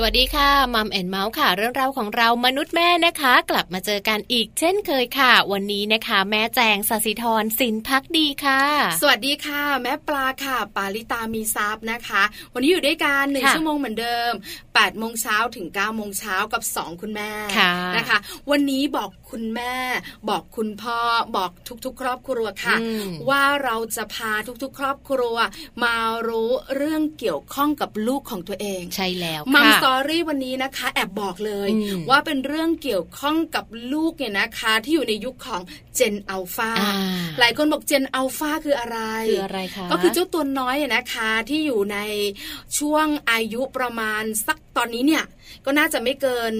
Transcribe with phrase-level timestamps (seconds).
[0.00, 8.62] สวัสดีค่ะ Mom and Mouth ค่ะ เรื่องราวของเรามนุษย์แม่นะคะ กลับมาเจอกันอีกเช่นเคยค่ะ วันนี้นะคะ แม่แจงศศิธรสินภักดีค่ะ
[9.00, 12.22] สวัสดีค่ะ แม่ปลาค่ะ ปาลิตามีซับนะคะ
[12.54, 18.18] วันนี้อยู่ด้วยกันหนึ่งค่ะชั่วโมงเหมือนเดิม8ปดโมงเช้าถึง9ก้าโมงเช้ากับ 2 คุณแม่ค่ะนะคะ
[18.50, 19.74] วันนี้บอกคุณแม่
[20.28, 20.98] บอกคุณพ่อ
[21.36, 21.50] บอก
[21.84, 25.36] ทุกๆ ครอบครัวค่ะอืมว่าเราจะพาทุกๆ ครอบครัว
[25.84, 25.94] มา
[26.28, 35.62] รู้เรื่องเกี่ยวข้องกับลูกของตัวเองใช่แล้วมัมค่ะสตออรี่วันนี้นะคะ แอบบอกเลยอืมว่าเป็นเรื่องเกี่ยวข้องกับลูกเนี่ยนะคะ ที่อยู่ในยุคของ
[35.94, 36.92] เจนอัลฟาอ่า
[37.38, 38.98] หลายคนบอกเจนอัลฟาคืออะไร
[39.28, 41.98] คืออะไรคะก็คือเจ้าตัวน้อยอะนะคะที่อยู่ใน
[42.78, 45.24] ช่วงอายุประมาณสักตอนนี้เนี่ย
[45.64, 46.54] ก็น่าจะไม่เกิน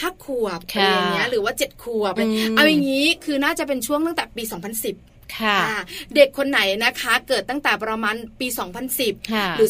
[0.00, 5.78] ห้าขวบอะไรค่ะอย่างเงี้ยหรือว่าเจ็ดขวบอะไรอืมเอาอย่างนี้คือน่าจะเป็นช่วงตั้งแต่ปี 2010 ค่ะอ่า
[6.14, 8.46] เด็กคนไหนนะคะ เกิดตั้งแต่ประมาณปี
[8.88, 9.68] 2010ค่ะหรือ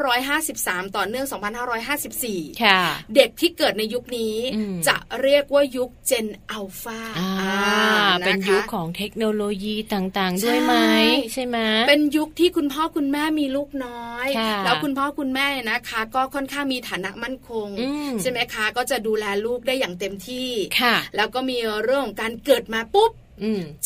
[0.00, 1.26] 2553 ต่อเนื่อง
[1.94, 2.80] 2554ค่ะ
[3.16, 11.58] เด็กที่เกิดในยุคนี้อืมจะเรียกว่ายุคเจนอัลฟาอ่าะะเป็นยุคของเทคโนโลยีต่างๆ ด้วยไหมใช่ใช่ไหม
[11.88, 23.23] เป็นยุคที่คุณพ่อคุณแม่มีลูกน้อยค่ะแล้วคุณพ่อคุณแม่นะคะ ก็ค่อนข้างมีฐานะมั่นคงอืมใช่ไหมคะ ก็จะดูแลลูกได้อย่างเต็มที่ค่ะแล้วก็มีเรื่องของการเกิดมาปุ๊บอืม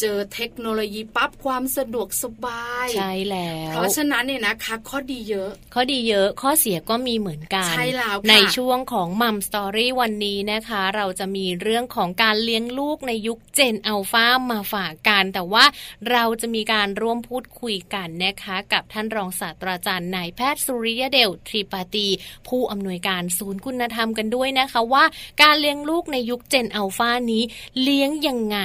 [0.01, 15.65] เจอเทคโนโลยีปั๊บความสะดวกสบายใช่แล้ว เพราะฉะนั้นเนี่ยนะคะข้อดีเยอะ ข้อดีเยอะข้อเสียก็มีเหมือนกันใช่แล้วค่ะในช่วงของมัมสตอรี่วันนี้นะคะ เราจะมีเรื่องของการเลี้ยงลูกในยุคเจนอัลฟามาฝากกัน แต่ว่า
[16.11, 22.09] เราจะมีการร่วมพูดคุยกันนะคะ กับท่านรองศาสตราจารย์นายแพทย์สุริยเดลทริปาตี
[22.49, 25.05] ผู้อำนวยการศูนย์คุณธรรมกันด้วยนะคะว่า
[25.43, 27.43] การเลี้ยงลูกในยุคเจนอัลฟานี้
[27.83, 28.59] เลี้ยงยังไง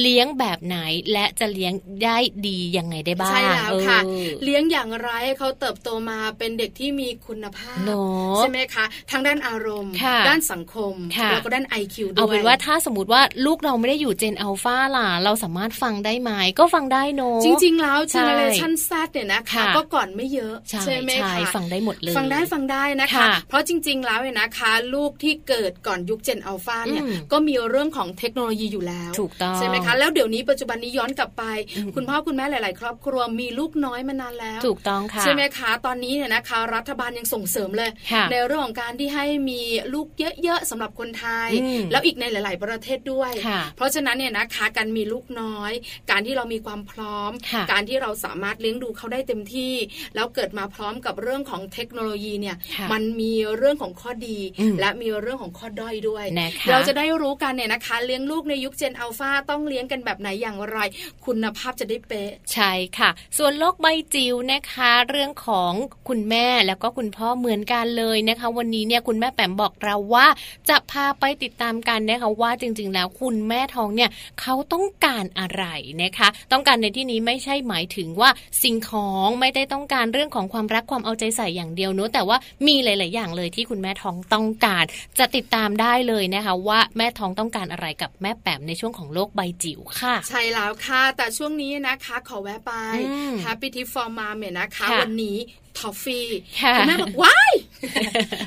[0.00, 0.78] เลี้ยงแบบไหน
[1.12, 1.72] และจะเลี้ยง
[2.04, 31.44] ได้ดียังไงได้บ้างใช่แล้วค่ะเออเลี้ยงอย่างไรให้เขาเติบโตมาเป็นเด็กที่มีคุณภาพเนอะใช่ไหมคะทั้งด้านอารมณ์ค่ะด้านสังคมค่ะแล้วก็ด้าน IQ ด้วยเอาเป็นว่าถ้าสมมติว่าลูกเราไม่ได้อยู่เจนอัลฟาล่ะ เราสามารถฟังได้ไหมก็ฟังได้เนอะจริง ๆ แล้วใช่ generation Z เนี่ยนะคะค่ะก็ก่อนไม่เยอะใช่ไหมใช่คะฟังได้หมดเลยฟังได้ฟังได้นะคะค่ะเพราะจริง ๆ แล้วเนี่ยนะคะ ลูกที่เกิดก่อนยุคเจนอัลฟาเนี่ยอืมก็มีเรื่องของเทคโนโลยีอยู่แล้วถูกต้องใช่ไหมคะแล้วเดี๋ยวนี้ปัจจุบันนี้ย้อนกลับไป
[31.76, 39.60] อืมคุณพ่อคุณแม่หลาย ๆ ครอบครัวมีลูกน้อยมานานแล้ว ถูกต้องค่ะใช่ไหมคะตอนนี้เนี่ยนะคะ รัฐบาลยังส่งเสริมเลยค่ะในเรื่องของการที่ให้มี
[39.94, 45.72] ลูกเยอะ ๆสำหรับคนไทยอืมแล้วอีกในหลาย ๆ ประเทศด้วยค่ะเพราะฉะนั้นเนี่ยนะคะการมีลูกน้อย
[46.10, 49.74] การที่เรามีความพร้อมค่ะการที่เราสามารถเลี้ยงดูเขาได้เต็มที่
[50.14, 60.78] แล้วเกิดมาพร้อมกับเรื่องของเทคโนโลยีเนี่ยค่ะมันมีเรื่องของข้อดีอืมและมีเรื่องของข้อด้อยด้วยนะคะเราจะได้รู้กันเนี่ยนะคะ เลี้ยงลูกในยุคเจนอัลฟาต้องเลี้ยงกันแบบไหนอย่างไร
[61.26, 65.72] คุณภาพจะได้เป๊ะใช่ค่ะ ส่วนโลกใบจิ๋วนะคะ เรื่องของ
[66.08, 70.26] คุณแม่แล้วก็คุณพ่อเหมือนกันเลยนะคะ วันนี้เนี่ยคุณแม่แปมบอกเราว่า
[70.68, 74.10] จะพาไปติดตามกันนะคะว่าจริง ๆ แล้วคุณแม่ท้องเนี่ย
[74.40, 75.64] เขาต้องการอะไร
[76.02, 78.30] นะคะ ต้องการในที่นี้ไม่ใช่หมายถึงว่า
[78.62, 82.36] สิ่งของไม่ได้ต้องการเรื่องของความรักความเอาใจใส่อย่างเดียวเนอะแต่ว่า
[82.66, 84.84] มีหลาย ๆ อย่างเลยที่คุณแม่ท้องต้องการ
[85.18, 92.72] จะติดตามได้เลยนะคะ ว่าแม่ท้องต้องการอะไรกับแม่แปมในช่วงของโลกใบจิ๋วค่ะ ใช่แล้วค่ะ แต่ช่วงนี้นะคะ ขอแวะไป
[93.08, 95.38] อืม Happy Tip for Mom เนี่ยนะคะค่ะวันนี้
[95.78, 96.28] ทอฟฟี่
[96.60, 97.52] คุณแม่บอกว้าย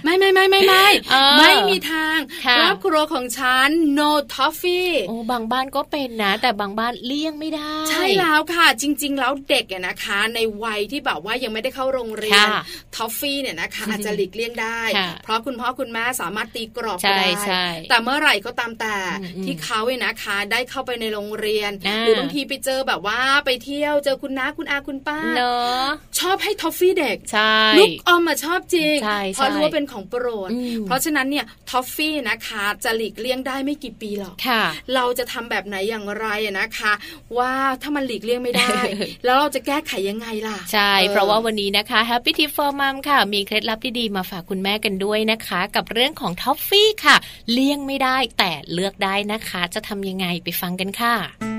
[0.03, 12.61] ไม่ไม่ไม่ไม่ไม่เออไม่มีทางค่ะครอบครัวของฉัน no toffee โอ้บางบ้านก็เป็นนะ แต่บางบ้านเลี่ยงไม่ได้ ใช่แล้วค่ะ จริง ๆ แล้วเด็กเนี่ยนะคะ ในวัยที่แบบว่ายังไม่ได้เข้าโรงเรียนค่ะ
[12.95, 25.85] ทอฟฟี่เนี่ยนะคะอาจจะหลีกเลี่ยงได้ค่ะเพราะคุณพ่อคุณแม่สามารถตีกรอบใช่ก็ได้ใช่แต่เมื่อไหร่ก็ตามแต่อืมอืมที่เขาเนี่ยนะคะได้เข้าไปในโรงเรียนอ่าหรือบางทีไปเจอแบบว่าไปเที่ยวเจอคุณน้าคุณอาคุณป้าเนอะ
[26.19, 34.63] ชอบให้ทอฟฟี่เด็กใช่ลูกอมมาชอบจริงใช่เพราะใช่รู้ว่าเป็นของโปรดอืมเพราะฉะนั้นเนี่ยทอฟฟี่นะคะจะหลีกเลี่ยงได้ไม่กี่ปีหรอกค่ะ
[34.95, 36.93] เราจะทำแบบไหนอย่างไรอะนะคะ
[37.37, 37.51] ว่า
[37.81, 38.77] ถ้ามันหลีกเลี่ยงไม่ได้
[39.25, 47.15] แล้วเราจะแก้ไขยังไงล่ะ ใช่ออเพราะว่าวันนี้นะคะ Happy Tip for Mom ค่ะ มีเคล็ดลับที่ดีมาฝากคุณแม่กันด้วยนะคะ กับเรื่องของท็อฟฟี่ค่ะ
[47.51, 51.52] เลี่ยงไม่ได้แต่เลือกได้นะคะ จะทำยังไงไปฟังกันค่ะ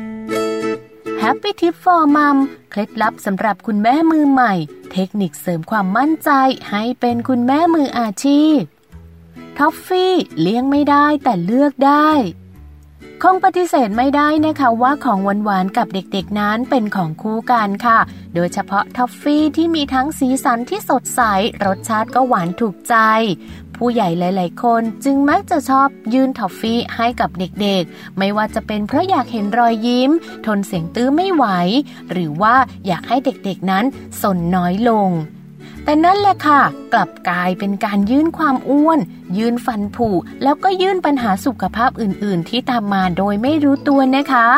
[1.27, 2.37] Happy Tip for Mom
[2.71, 4.55] เคล็ดลับสำหรับคุณแม่มือใหม่
[4.93, 6.31] เทคนิคเสริมความมั่นใจ
[6.71, 8.59] ให้เป็นคุณแม่มืออาชีพ
[9.59, 12.11] ท็อฟฟี่เลี่ยงไม่ได้แต่เลือกได้
[13.23, 17.99] คงปฏิเสธไม่ได้นะคะว่าของหวานๆกับเด็กๆนั้นเป็นของคู่กันค่ะ
[18.35, 21.21] โดยเฉพาะท็อฟฟี่ที่มีทั้งสีสันที่สดใส
[21.67, 22.95] รสชาติก็หวานถูกใจ
[23.77, 30.11] ผู้ใหญ่หลาย ๆ คนจึงมักจะชอบยื่นท็อฟฟี่ให้กับเด็กๆ ไม่ว่าจะเป็นเพราะอยากเห็นรอยยิ้ม
[30.47, 31.45] ทนเสียงตื้อไม่ไหว
[32.13, 32.55] หรือว่า
[32.87, 33.85] อยากให้เด็กๆนั้น
[34.23, 35.11] สนน้อยลง
[35.85, 36.61] แต่นั่นแหละค่ะ
[36.93, 38.99] กลับกลายเป็นการยื่นความอ้วน
[39.37, 40.09] ยื่นฟันผุ
[40.43, 44.49] แล้วก็ยื่นปัญหาสุขภาพอื่นๆ ที่ตามมาโดยไม่รู้ตัวนะคะ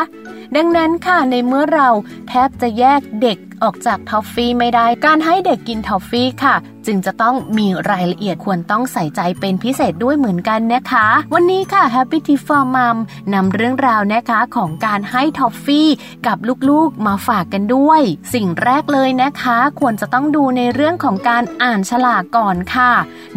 [0.55, 1.89] ดังนั้นค่ะในเมื่อเรา
[2.27, 6.55] แทบจะแยกเด็กออกจากทอฟฟี่ไม่ได้การให้เด็กกินทอฟฟี่ค่ะ
[6.85, 12.97] จึงจะต้องมีรายละเอียดควรต้องใส่ใจเป็นพิเศษด้วยเหมือนกันนะคะ วันนี้ค่ะ Happy Tip for Mom
[13.33, 15.89] นำเรื่องราวนะคะของการให้ทอฟฟี่
[16.27, 16.37] กับ
[16.69, 18.01] ลูกๆมาฝากกันด้วย
[18.33, 22.91] สิ่งแรกเลยนะคะ ควรจะต้องดูในเรื่องของการอ่านฉลากก่อนค่ะ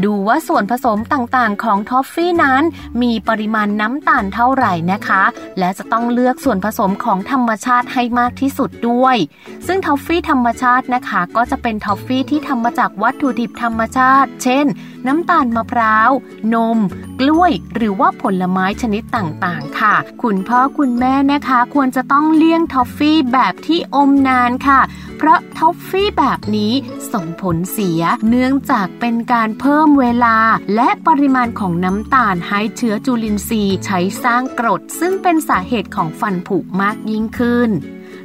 [0.04, 2.62] ดูว่าส่วนผสมต่างต่างๆ ของทอฟฟี่นั้น
[3.02, 5.22] มีปริมาณน้ำตาลเท่าไหร่นะคะ
[5.58, 9.16] และจะต้องเลือกส่วนผสมของธรรมชาติให้มากที่สุดด้วย
[9.66, 14.66] ซึ่งทอฟฟี่ธรรมชาตินะคะ ก็จะเป็นทอฟฟี่ที่ทำมาจากวัตถุดิบธรรมชาติ เช่น
[15.06, 16.10] น้ำตาลมะพร้าว
[16.54, 16.78] นม
[17.20, 24.80] กล้วย หรือว่าผลไม้ชนิดต่างๆ ค่ะ คุณพ่อคุณแม่นะคะ ควรจะต้องเลี่ยงทอฟฟี่แบบที่อมนานค่ะ
[25.18, 26.72] เพราะทอฟฟี่แบบนี้
[27.12, 30.36] ส่งผลเสีย เนื่องจากเป็นการเพิ่มเวลา
[30.74, 37.70] และปริมาณของน้ำตาลให้เชื้อจุลินทรีย์ ใช้สร้างกรด ซึ่งเป็นสาเหตุของฟันผุมากยิ่งขึ้น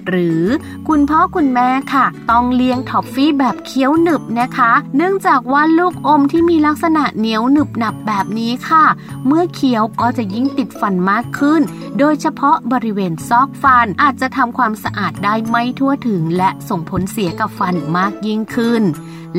[0.08, 0.44] หรือ
[0.88, 8.86] คุณพ่อคุณแม่ค่ะ ต้องเลี้ยงท็อฟฟี่แบบเคี้ยวหนึบนะคะ เนื่องจากว่าลูกอมที่มีลักษณะเหนียวหนึบหนับแบบนี้ค่ะ
[9.28, 11.62] เมื่อเคี้ยวก็จะยิ่งติดฟันมากขึ้น
[12.00, 18.84] โดยเฉพาะบริเวณซอกฟันอาจจะทำความสะอาดได้ไม่ทั่วถึง และส่งผลเสียกับฟันมากยิ่งขึ้น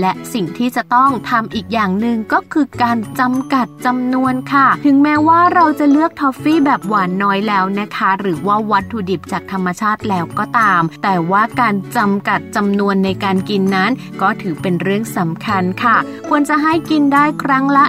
[0.01, 13.91] และสิ่งที่จะต้องทำอีกอย่างหนึ่งก็คือการจำกัดจำนวนค่ะ ถึงแม้ว่าเราจะเลือกทอฟฟี่แบบหวานน้อยแล้วนะคะ หรือว่าวัตถุดิบจากธรรมชาติแล้วก็ตาม แต่ว่าการจำกัดจำนวนในการกินนั้น
[14.23, 15.97] ก็ถือเป็นเรื่องสำคัญค่ะ
[16.29, 17.85] ควรจะให้กินได้ครั้งละ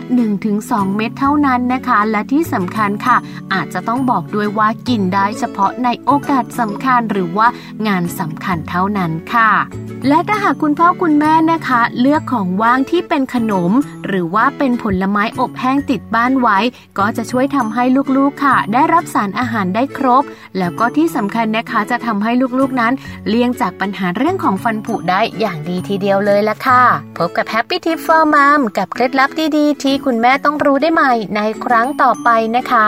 [0.46, 3.18] 1-2 เม็ดเท่านั้นนะคะ และที่สำคัญค่ะ
[3.54, 7.48] อาจจะต้องบอกด้วยว่ากินได้เฉพาะในโอกาสสำคัญหรือว่า
[7.88, 9.52] งานสำคัญเท่านั้นค่ะ
[10.08, 13.72] และถ้าหากคุณพ่อคุณแม่นะคะเลือกของว่างที่เป็นขนม
[14.08, 16.58] หรือว่าเป็นผลไม้อบแห้งติดบ้านไว้
[16.98, 17.84] ก็จะช่วยทำให้
[18.18, 20.24] ลูกๆค่ะ ได้รับสารอาหารได้ครบ
[20.58, 22.94] แล้วก็ที่สำคัญนะคะจะทำให้ลูกๆนั้น
[23.28, 26.84] เลี่ยงจากปัญหาเรื่องของฟันผุได้อย่างดีทีเดียวเลยละค่ะ
[27.18, 32.88] พบกับ Happy Tip for Mom กับเคล็ดลับดีๆ ที่คุณแม่ต้องรู้ได้ใหม่ในครั้งต่อไปนะคะ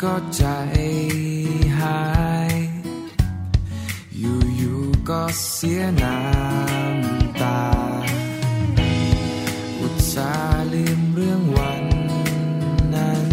[0.00, 0.44] ก็ใจ
[1.78, 2.00] หา
[2.52, 2.54] ย
[4.18, 4.22] อ
[4.60, 7.62] ยู่ๆก็เสียน้ำตา
[9.78, 11.84] อุตส่าห์ลืมเรื่องวัน
[12.94, 13.28] นั้น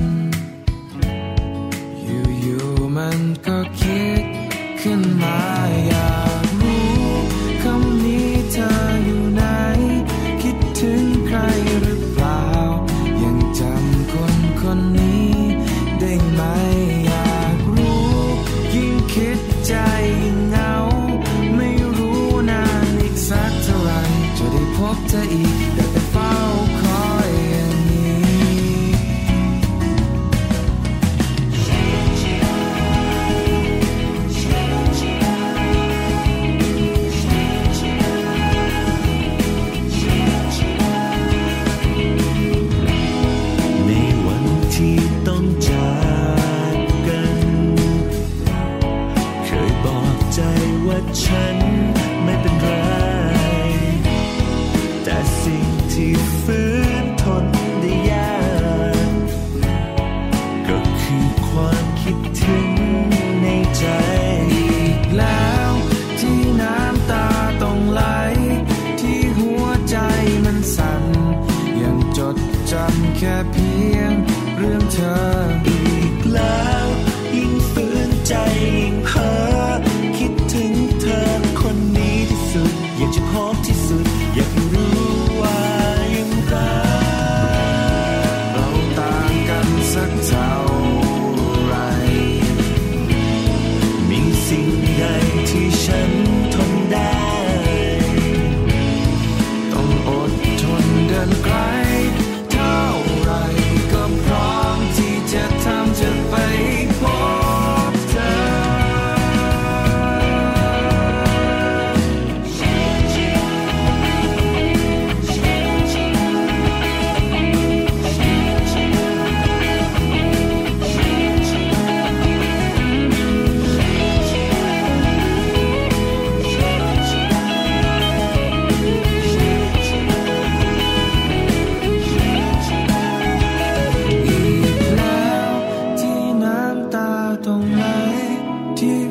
[2.04, 4.24] อยู่ๆมันก็คิด
[4.82, 5.59] ขึ้นมา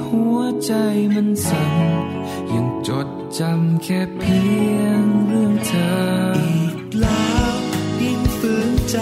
[0.07, 0.73] หัวใจ
[1.15, 1.73] มันสั่น
[2.53, 4.41] ยังจดจำแค่เพี
[4.77, 5.97] ยงเรื่องเธอ
[6.39, 7.55] อีกแล้ว
[8.03, 8.97] ยิ่งฝืนใจ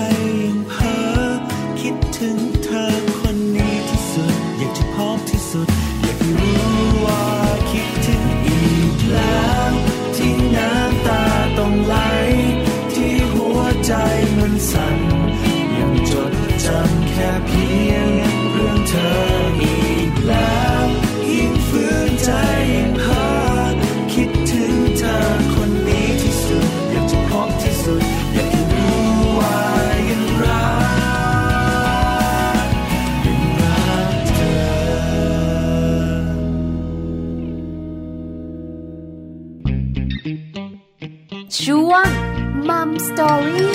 [43.21, 43.75] ตอรี่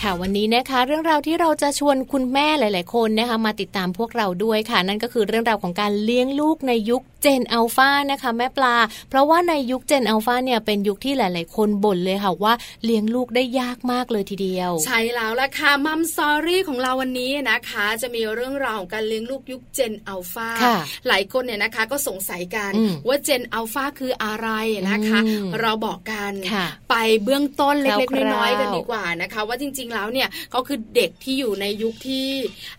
[0.00, 8.76] ค่ะวันนี้นะคะ เรื่องราวที่เราจะชวนคุณแม่หลาย ๆ คนนะคะมาติดตามพวกเราด้วยค่ะ นั่นก็คือเรื่องราวของการเลี้ยงลูกในยุค เจนอัลฟานะคะ แม่ปลา
[9.08, 20.76] เพราะว่าในยุคเจนอัลฟาเนี่ยเป็นยุคที่หลาย ๆ คนบ่นเลยค่ะว่าเลี้ยงลูกได้ยากมากเลยทีเดียว ใช่แล้วละค่ะมัมสอรี่ของเราวันนี้นะคะ จะมีเรื่องราวของการเลี้ยงลูกยุคเจนอัลฟาค่ะ
[21.08, 24.48] หลายคนเนี่ยนะคะก็สงสัยกันอืมว่าเจนอัลฟาคืออะไร
[24.90, 32.28] นะคะอืมเราบอกกันค่ะไปเบื้องต้นเล็กคร่าวๆๆน้อยๆกันดีกว่านะคะ ว่าจริง ๆ แล้วเนี่ยเขาคือเด็กที่อยู่ในยุคที่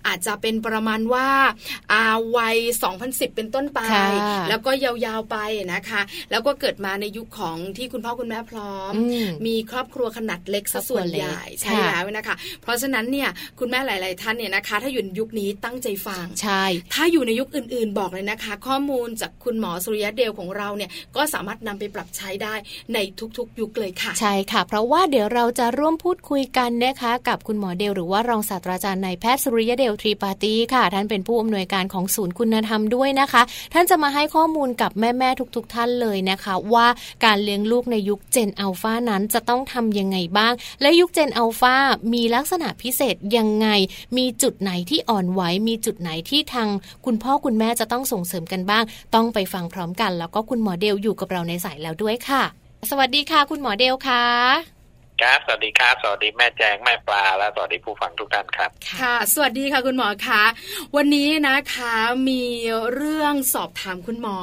[0.07, 1.27] อาจจะเป็นประมาณว่า
[1.93, 2.57] อาวัย
[2.97, 5.37] 2010 เป็นต้นไปค่ะแล้วก็ยาวๆไป
[5.73, 16.63] นะคะ แล้วก็เกิดมาในยุคของที่คุณพ่อคุณแม่พร้อมอืมมีครอบครัวขนาดเล็กซะส่วนใหญ่ครอบครัวเล็กใช่ค่ะแล้วนะคะ เพราะฉะนั้นเนี่ยคุณแม่หลาย ๆ ท่านเนี่ยนะคะ ถ้าอยู่ในยุคนี้ตั้งใจฟังใช่
[16.93, 22.55] ถ้าอยู่ในยุคอื่น ๆ บอกเลยนะคะ ข้อมูลจากคุณหมอสุริยะเดลของเราเนี่ยก็สามารถนำไปปรับใช้ได้
[22.93, 22.97] ใน
[23.37, 33.41] ทุก ๆ ยุคเลยค่ะ ใช่ค่ะ เพราะว่าเดี๋ยวเราจะร่วมพูดคุยกันนะคะ กับคุณหมอเดลหรือว่ารองศาสตราจารย์นายแพทย์สุริยะเดลทรีปาตีค่ะ ท่านเป็นผู้อำนวยการของศูนย์คุณธรรมด้วยนะคะ
[33.73, 36.87] ท่านจะมาให้ให้ข้อมูลกับแม่ๆทุก ๆ ท่านเลยนะคะ ว่า
[37.25, 41.75] การเลี้ยงลูกในยุคเจนอัลฟานั้นจะต้องทำยังไงบ้าง และยุคเจนอัลฟา
[42.13, 43.67] มีลักษณะพิเศษยังไง
[44.17, 46.69] มีจุดไหนที่อ่อนไหวมีจุดไหนที่ทาง
[47.05, 48.83] คุณพ่อคุณแม่จะต้องส่งเสริมกันบ้าง
[49.15, 52.43] ต้องไปฟังพร้อมกัน แล้วก็คุณหมอเดลอยู่กับเราในสายแล้วด้วยค่ะ
[52.89, 54.82] สวัสดีค่ะ คุณหมอเดลค่ะ
[55.21, 60.43] ครับ สวัสดีครับ สวัสดีแม่แจงแม่ปลา และสวัสดีผู้ฟังทุกท่านครับ ค่ะ สวัสดีค่ะคุณหมอคะ
[60.95, 61.95] วันนี้นะคะ
[62.29, 62.43] มี
[62.93, 64.37] เรื่องสอบถามคุณหมอ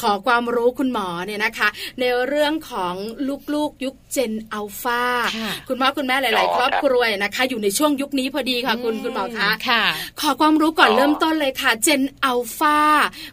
[0.00, 1.68] ขอความรู้คุณหมอเนี่ยนะคะ
[2.00, 2.94] ในเรื่องของ
[3.54, 5.02] ลูกๆยุคเจนอัลฟา
[5.36, 9.82] ค่ะคุณพ่อคุณแม่หลายอ๋ๆอครอบครับครัวนะคะ อยู่ในช่วงยุคนี้พอดีค่ะ คุณคุณหมอคะค่ะ
[10.20, 12.78] ขอความรู้ก่อนอ๋อเริ่มต้นเลยค่ะ เจนอัลฟา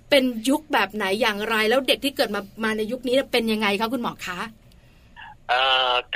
[0.09, 4.64] เป็นยุคแบบไหนอย่างไรแล้วเด็กที่เกิดมามาในยุคนี้เป็นยังไงคะคุณหมอคะเอ่อ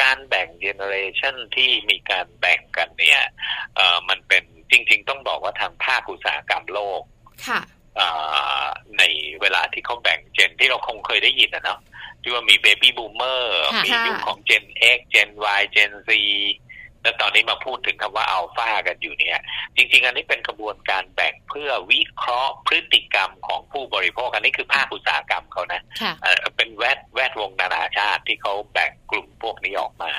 [0.01, 3.21] การแบ่งเจเนอเรชันที่มีการแบ่งกันเนี่ย
[3.75, 7.01] เอ่อมันเป็นจริง ๆ ต้องบอกว่าทางภาคอุตสาหกรรมโลก
[7.47, 7.61] ค่ะ
[7.95, 8.07] เอ่
[8.63, 8.65] อ
[8.97, 9.03] ใน
[9.41, 11.79] เวลาที่เขาแบ่ง Gen ที่เราคงเคยได้ยินนะเนาะ
[12.21, 14.65] ที่ว่ามี baby boomer ค่ะมียุคของเจน
[14.97, 16.09] X เจน Y เจน Z
[17.03, 19.39] แล้วตอนนี้มาพูดถึงคำว่าอัลฟากันอยู่เนี่ย
[19.75, 30.13] จริง ๆ อันนี้เป็นกระบวนการแบ่งเพื่อวิเคราะห์พฤติกรรมของผู้บริโภค อันนี้คือภาคอุตสาหกรรมเขานะค่ะเอ่อเป็นแวดแวดวงนานาชาติที่เขาแบ่งกลุ่มพวกนี้ออกมา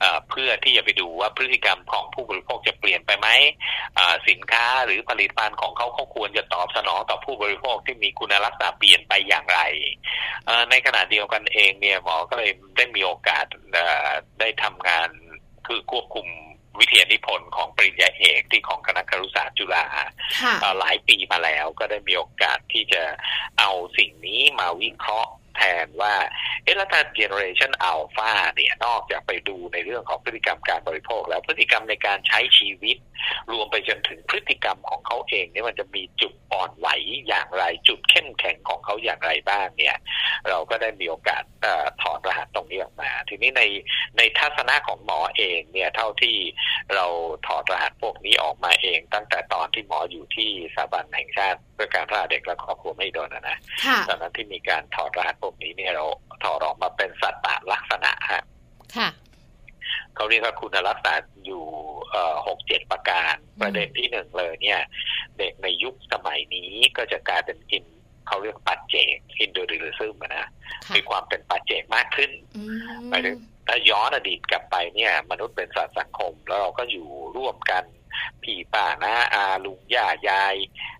[0.00, 3.28] เอ่อเพื่อที่จะไปดูว่าพฤติกรรมของผู้บริโภคจะเปลี่ยนไปไหม
[3.98, 9.60] อ่าสินค้าหรือผลิตภัณฑ์ของเขาเขาควรจะตอบสนองต่อผู้บริโภคที่มีคุณลักษณะเปลี่ยนไปอย่างไร
[10.46, 14.08] เอ่อในขณะเดียวกันเองเนี่ยหมอก็เลยได้มีโอกาสเอ่อ
[14.40, 15.08] ได้ทำงาน
[15.70, 16.26] คือควบคุม
[16.78, 19.86] วิทยานิพนธ์ของปริญญาเอกที่ของคณะครุศาสตร์จุฬา
[20.42, 23.02] ค่ะเอ่อหลายปีมาแล้วก็ได้มีโอกาสที่จะ
[23.58, 26.14] เอาสิ่งนี้มาวิเคราะห์ แทนว่า
[26.62, 32.96] เอ๊ะแล้วถ้าเจเนอเรชันอัลฟาเนี่ยนอกจากไปดูในเรื่องของพฤติกรรมการบริโภค แล้วพฤติกรรมในการใช้ชีวิต
[33.52, 36.88] รวมไปจนถึงพฤติกรรมของเขาเองเนี่ยมันจะมีจุดอ่อนไหว
[37.28, 39.96] อย่างไรจุดเข้มแข็งของเขาอย่างไรบ้างเนี่ย
[40.48, 43.62] เราก็ได้มีโอกาสออถอดรหัสตรงนี้ออกมา ทีนี้ใน
[44.16, 46.36] ในทัศนะของหมอเองเนี่ยเท่าที่
[46.94, 47.06] เรา
[47.46, 56.04] ถอดรหัสพวกนี้ออกมาเอง ตั้งแต่ตอนที่หมออยู่ที่สถาบันแห่งชาติ พื่อการพัฒนาเด็กและครอบครัวไม่โดนนะนะค่ะตอนนั้นที่มีการถอดรหัสพวกนี้เนี่ยเรา
[56.44, 58.42] ถอดออกมาเป็นสัตตลักษณะฮะ
[58.96, 59.08] ค่ะ
[60.14, 61.14] เขาเรียกว่าคุณลักษณะ
[61.46, 61.64] อยู่
[62.46, 64.80] หกเจ็ดประการ ประเด็นที่หนึ่งเลยเนี่ย
[65.38, 67.84] เด็กในยุคสมัยนี้ก็จะกลายเป็นอิน
[68.26, 72.62] เขาเรียกปัจเจกอินโดริซึมนะค่ะมีความเป็นปัจเจกมากขึ้นอื
[72.98, 73.36] มหมายถึง
[73.68, 77.84] ถ้าย้อนอดีตกลับไปเนี่ย มนุษย์เป็นสัตว์สังคม แล้วเราก็อยู่ร่วมกัน
[78.42, 80.56] พี่ป้าน้าอาลุงย่ายาย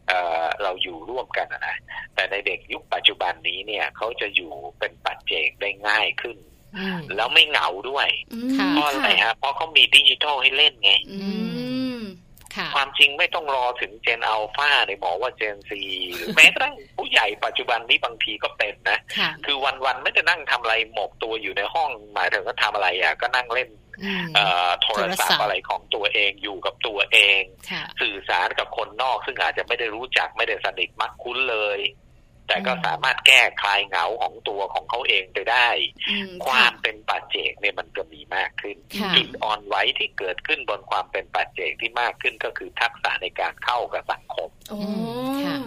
[0.09, 1.77] เอ่อเราอยู่ร่วมกันนะนะ
[2.15, 6.39] แต่ในเด็กยุคปัจจุบันนี้เนี่ยเขาจะอยู่เป็นปัจเจกได้ง่ายขึ้น
[6.79, 11.19] อืมแล้วไม่เหงาด้วยอืมค่ะเพราะอะไรฮะเพราะเขามีดิจิทัลให้เล่นไงอื
[11.97, 12.01] ม
[12.57, 15.83] ค่ะความจริงไม่ต้องรอถึงเจนอัลฟาในบอกว่าเจนซี
[16.17, 23.90] หรือแม้กระทั่งผู้ใหญ่ปัจจุบันนี้บางทีก็เป็นนะค่ะคือวันๆไม่จะนั่งทำอะไรหมกตัวอยู่ในห้องหมายถึงก็ทำอะไรอะก็นั่งเล่นอืมเอ่อ
[24.83, 31.81] โทรศัพโทรศัพท์ท์อะไรของตัวเองอยู่กับตัวเองค่ะสื่อสารกับคนนอกซึ่งอาจจะไม่ได้รู้จักไม่ได้สนิทมักคุ้นเลย
[32.49, 35.69] แต่ก็อืมสามารถแก้คลายเหงาของตัวของเขาเองไปได้
[36.11, 44.81] อืมความเป็นปัจเจกเนี่ยมันก็มีมากขึ้นค่ะจุดอ่อนไหวที่เกิดขึ้นบนความเป็นปัจเจกที่มากขึ้นก็คือทักษะในการเข้ากับสังคมโอ้
[45.45, 45.59] ค่ะ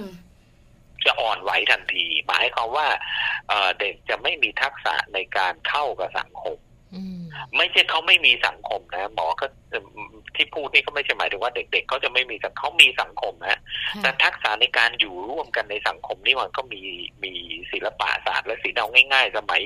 [1.06, 2.88] จะอ่อนไหวทันที หมายความว่า
[3.50, 6.73] เอ่อเด็กจะไม่มีทักษะในการเข้ากับสังคมอืม
[7.58, 9.86] ไม่ใช่เขาไม่มีสังคมนะหมอก็เอิ่ม
[10.36, 13.60] ที่พูดนี่ก็ไม่ใช่หมายถึงว่าเด็ก ๆเขาจะไม่มีสังเขามีสังคมนะ
[14.02, 16.82] แต่ทักษะในการอยู่ร่วมกันในสังคมนี่มันก็มี
[17.24, 17.34] มี
[17.72, 19.62] ศิลปะศาสตร์และศิลป์เอาง่าย ๆ สมัย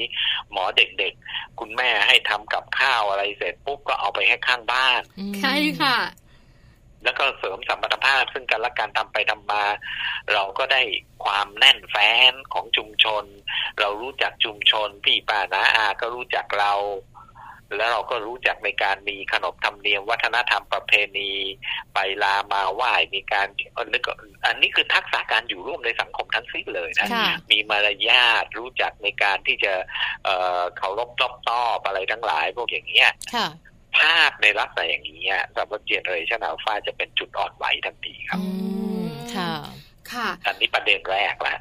[0.51, 5.97] หมอเด็กๆ คุณแม่ให้ทำกับข้าวอะไรเสร็จปุ๊บก็เอาไปให้ข้างบ้านอืมใช่ค่ะ
[7.03, 9.63] แล้วก็เสริมสัมพันธภาพซึ่งกันและการทำไปทำมา
[10.33, 10.81] เราก็ได้
[11.25, 13.23] ความแน่นแฟ้นของชุมชน
[13.79, 16.73] เรารู้จักชุมชน พี่ป้านาอาก็รู้จักเรา
[17.75, 21.31] แล้วเราก็รู้จักในการมีขนบธรรมเนียมวัฒนธรรมประเพณี
[21.93, 24.13] ไปลามาไหว้มีการอันนี้ก็
[24.45, 29.73] อันนี้คือทักษะการอยู่ร่วมในสังคมทั้งสิ้นเลยนะค่ะมีมารยาทรู้จักในการที่จะ
[30.23, 33.47] เอ่อเคารพนบนอบอะไรทั้งหลายพวกอย่างเงี้ยค่ะ
[33.97, 38.49] ภาพในลักษณะอย่างนี้อะสำหรับ generation Alpha จะเป็นจุดอ่อนไหวทันทีครับอื
[39.07, 39.51] มค่ะ
[40.11, 41.55] ค่ะ อันนี้ประเด็นแรกละ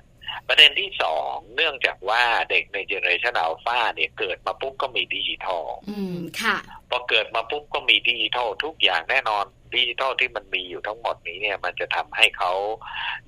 [0.49, 6.57] ประเด็นที่สองเนื่องจากว่าเด็กใน generation Alpha เนี่ยเกิดมาปุ๊บก็มีดิจิทัลอืมค่ะ
[6.91, 9.45] พอเกิดมาปุ๊บก็มีดิจิทัลทุกอย่างแน่นอน
[9.75, 12.53] ดิจิทัลที่มันมีอยู่ทั้งหมดนี้เนี่ย มันจะทำให้เขา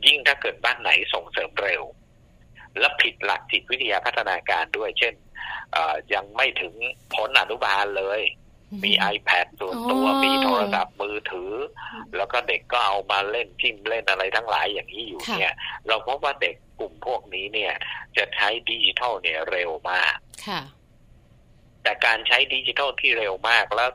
[0.07, 1.83] ยิ่งถ้าเกิดบ้านไหนส่งเสริมเร็ว
[2.79, 5.15] และผิดหลักจิตวิทยาพัฒนาการด้วย เช่น
[5.73, 6.75] เอ่อยังไม่ถึง
[7.15, 8.21] พ้นอนุบาลเลย
[8.85, 11.53] มี iPad ส่วนตัวอ๋อ มีโทรศัพท์มือถือ
[12.17, 15.55] แล้วก็เด็กก็เอามาเล่นจิ้มเล่นอะไรทั้งหลายอย่างนี้อยู่ค่ะ เนี่ย
[15.89, 17.73] เราพบว่าเด็กกลุ่มพวกนี้เนี่ย
[18.17, 20.17] จะใช้ดิจิทัลเนี่ยเร็วมาก
[20.49, 20.61] ค่ะ
[21.83, 23.91] แต่การใช้ดิจิทัลที่เร็วมากแล้ว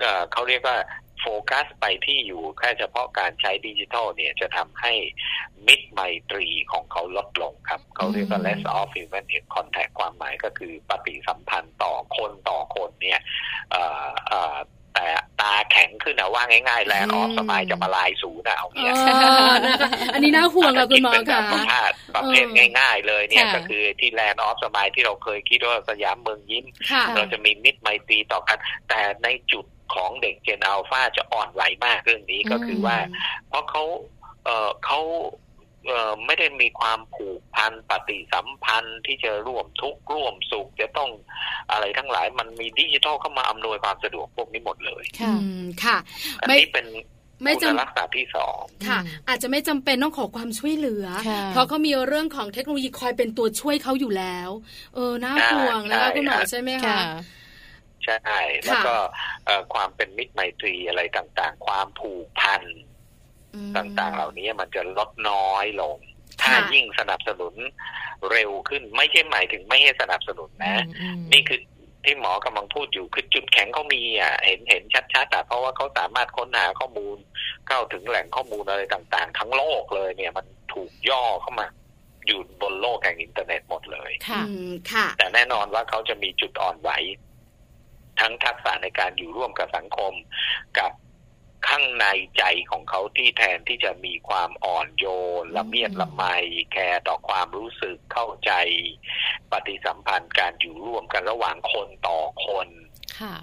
[0.00, 0.76] เอ่อเขาเรียกว่า
[1.26, 4.92] โฟกัสไปที่อยู่แค่เฉพาะการใช้ดิจิทัลเนี่ยจะทำให้
[5.66, 13.20] มิตรไมตรีของเขาลดลงครับ เขาเรียกว่า less of human contact ความหมายก็คือปฏิสัมพันธ์ต่อคนต่อคนเนี่ย
[13.70, 14.56] เอ่อเอ่อ
[14.96, 15.08] แต่
[15.40, 28.58] ตาแข็งขึ้นนะว่าง่ายๆแลนออฟสมายจะมาลายสูนะเอาเอเนี่ยอนะคะอันนี้น่าห่วงค่ะคุณหมอเป็นแบค่ะบประเภทประเภทเออง่ายๆเลยเนี่ยค่ะก็คือที่แลนด์ออฟสมายที่เราเคยคิดว่าสยามเมืองยิ้มค่ะเราจะมีมิตรไมตรีต่อกัน
[28.88, 32.98] แต่ในจุด ของเด็กเจนอัลฟาจะอ่อนไหวมากเรื่องนี้ก็คือว่า
[33.48, 33.82] เพราะเขา
[34.44, 35.00] เออเขา
[35.86, 41.10] เออไม่ได้มีความผูกพันปฏิสัมพันธ์ที่จะร่วมทุกข์ร่วมสุขจะต้อง
[41.70, 45.96] อะไรทั้งหลายมันมีดิจิทัลเข้ามาอำนวยความสะดวกพวกนี้หมดเลยค่ะอืมค่ะ
[46.40, 46.86] อันไม่นี้เป็น
[47.42, 54.50] ไม่คุณจำลักษณะที่สองค่ะอืมอาจจะไม่จำเป็นต้องขอความช่วยเหลือค่ะเพราะเขามีเรื่องของเทคโนโลยีคอยเป็นตัวช่วยเขาอยู่แล้ว
[54.94, 57.12] เออน่าใช่ห่วงนะคะใช่คุณหมอครับใช่ไหมค่ะคะ
[58.04, 58.94] ใช่ แล้วก็
[59.46, 62.62] เอ่อความเป็นมิตรไมตรีอะไรต่างๆ ความผูกพัน
[63.54, 65.96] อืมต่างๆ เหล่านี้มันจะลดน้อยลง
[66.42, 67.54] ถ้าค่ะยิ่งสนับสนุน
[68.30, 71.60] เร็วขึ้นไม่ใช่หมายถึงไม่ให้สนับสนุนนะอืมนี่คือ
[72.04, 74.82] ที่หมอกำลังพูดอยู่คือจุดแข็งเขามีอะเห็นเห็น
[75.14, 77.16] ชัดๆอะเพราะว่าเขาสามารถค้นหาข้อมูล
[77.68, 81.66] เข้าถึงแหล่งข้อมูลอะไรต่างๆ ทั้งโลกเลยเนี่ยมันถูกย่อเข้ามา
[82.26, 86.90] อยู่บนโลกแห่งอินเทอร์เน็ตหมดเลย ค่ะอืมค่ะแต่แน่นอนว่าเขาจะมีจุดอ่อนไหว
[88.20, 90.12] ทั้งทักษะในการอยู่ร่วมกับสังคม
[90.78, 90.92] กับ
[91.68, 92.06] ข้างใน
[92.38, 95.06] ใจของเขาที่แทนที่จะมีความอ่อนโย
[95.42, 96.22] นละเมียดละไม
[96.72, 98.52] แคร์ต่อความรู้สึกเข้าใจ
[99.50, 102.68] ปฏิสัมพันธ์การอยู่ร่วมกันระหว่างคนต่อคน
[103.20, 103.34] ค่ะ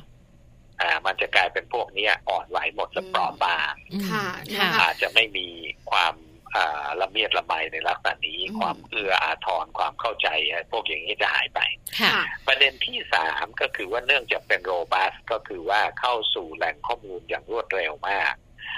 [0.81, 4.25] อ่ามันจะกลายเป็นพวกเนี้ยอ่อนไหวหมดและเปราะบางอืมค่ะ
[4.57, 5.47] ค่ะนะคะอาจจะไม่มี
[5.91, 6.15] ความ
[6.55, 10.27] อ่าละเมียดละไมในลักษณะนี้อืมความเอื้ออาทรความเข้าใจ
[10.71, 11.59] พวกอย่างนี้จะหายไป
[11.99, 12.11] ค่ะ
[12.47, 18.33] ประเด็นที่สามก็คือว่าเนื่องจากเป็นโรบัสก็คือว่าเข้าสู่แหล่งข้อมูลอย่างรวดเร็วมาก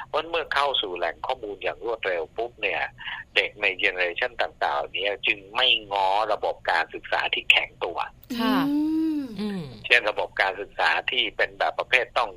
[0.08, 2.82] เพราะเมื่อเข้าสู่แหล่งข้อมูลอย่างรวดเร็วปุ๊บเนี่ย
[3.36, 7.98] เด็กในเจเนอเรชันต่างๆ เนี้จึงไม่ง้อระบบการศึกษาที่แข็งตัว
[8.40, 8.92] ค่ะอืมอืม
[9.86, 12.30] เช่นระบบการศึกษาที่เป็นแบบประเภทต้อง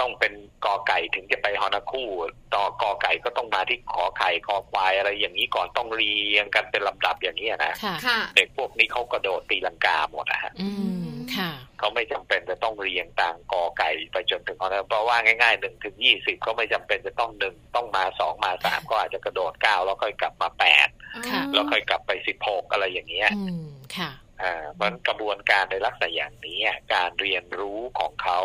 [0.00, 0.32] ต้องเป็น
[0.64, 2.08] กอไก่ถึงจะไปฮอนาคู่
[2.54, 10.70] ต่อกอไก่ก็ต้องมาที่ขอไข่คอควายอะไรอย่างนี้ก่อนต้องเรียงกันเป็นลำดับอย่างนี้นะค่ะค่ะเด็กพวกนี้เขากระโดดตีลังกาหมดนะฮะอื
[11.08, 20.88] มค่ะเขาไม่จำเป็นจะต้องเรียงตามกอไก่ไปจนถึงเขาเพราะว่าง่ายๆหนึ่งถึงยี่สิบเขาไม่จำเป็นจะต้องหนึ่งต้องมาสองมาสามก็อาจจะกระโดดเก้าแล้วค่อยกลับมาแปด
[21.30, 28.38] ค่ะแล้วค่อยกลับไปสิบหกอะไรอย่างเงี้ยอืมค่ะอ่า เพราะฉะนั้นกระบวนการในลักษณะอย่างนี้อะการเรียนรู้ของเขา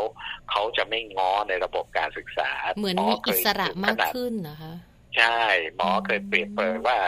[0.51, 4.73] เขาจะไม่ง้อในระบบการศึกษา เหมือนหมีเคอิยสระถึงมาขกนาดขึ้นนะคะ
[5.17, 5.39] ใช่
[5.75, 6.99] หมอเคยเปรียบเปรยว่า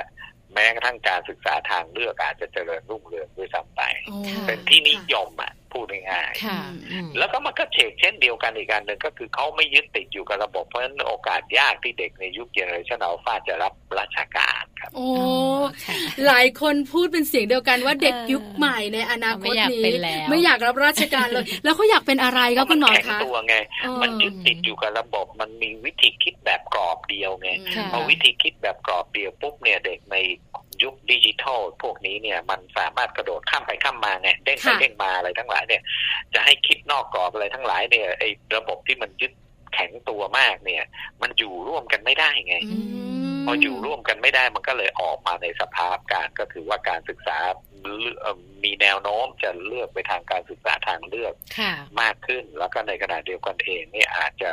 [0.53, 6.59] แม้กระทั่งการศึกษาทางเลือกอาจจะเจริญรุ่งเรืองด้วยซ้ำไปโอ้ค่ะเป็นที่นิยมอะ พูดง่ายๆค่ะ
[6.91, 15.07] อืมแล้วก็มันก็เชกเช่นเดียวกันอีกการหนึ่งก็คือเขาไม่ยึดติดอยู่กับระบบเพราะฉะนั้นโอกาสยากที่เด็กในยุคเจเนอเรชันอัลฟาจะรับราชการครับโอ้
[15.85, 15.95] ค่ะ
[16.27, 30.17] หลายคนพูดเป็นเสียงเดียวกันว่าเด็กเออยุคใหม่ในอนาคตไม่อยากนี้เป็นแล้วไม่อยากรับราชการเลย แล้วเขาอยากเป็นอะไรครับคุณหมอแข็งคะตัวไงเออมันยึดติดอยู่กับระบบมันมีวิธีคิดแบบกรอบเดียวไงค่ะพอวิธีคิดแบบกรอบเดียวปุ๊บเนี่ยเด็กใน
[30.83, 35.81] ยุคดิจิทัลพวกนี้เนี่ยมันสามารถกระโดดข้ามไปข้ามมาไงเด้งไปค่ะเด้งมาอะไรทั้งหลายเนี่ย
[36.33, 39.33] จะให้คิดนอกกรอบอะไรทั้งหลายเนี่ยไอ้ระบบที่มันยึด
[39.73, 40.83] แข็งตัวมากเนี่ย
[41.21, 42.77] มันอยู่ร่วมกันไม่ได้ไงอื
[43.37, 47.37] มพออยู่ร่วมกันไม่ได้มันก็เลยออกมาในสภาพการก็คือว่าการศึกษา
[47.97, 54.51] เลือกเอ่อมีแนวโน้มจะเลือกไปทางการศึกษาทางเลือกค่ะมากขึ้น แล้วก็ในขณะเดียวกันเองเนี่ยอาจจะ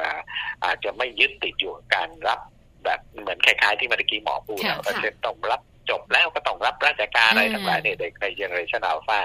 [0.64, 2.40] อาจจะไม่ยึดติดอยู่กับการรับ
[2.84, 9.20] แบบเหมือนคล้ายๆที่เมื่อกี้หมอพูดค่ะนะว่าเช่นต้องรับ จบแล้วก็ต้องรับราชการอะไรอ่าทั้งหลายเนี่ยเด็กในเจเนอเรชันอัลฟา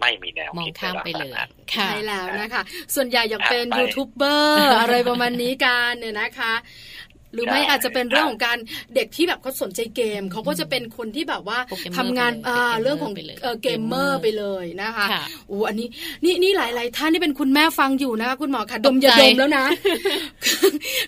[0.00, 2.62] ไม่มีแนวมองคิดในข้ามลักไปษเลณะยนั้นค่ะใช่แล้วนะคะ
[2.94, 6.54] ส่วนใหญ่อยากเป็นถัดไปยูทูบเบอร์อะไรประมาณนี้กันเนี่ยนะคะ
[7.32, 8.58] หรือไม่ใช่อาจจะเป็นเรื่องของการ
[8.94, 15.88] เด็กที่แบบเขาสนใจเกม เขาก็จะเป็นคนที่แบบว่าโปรแกรมเมอร์ทำงานไปเลยอ่าเป็นเกมเมอร์เรื่องของไปเลยเอ่อเกมเมอร์ไปเลยนะคะค่ะโอ้อันนี้
[16.24, 19.66] นี่นี่หลาย ๆ ท่านที่เป็นคุณแม่ฟังอยู่นะคะคุณหมอค่ะดมอย่าตกใจดมแล้วนะ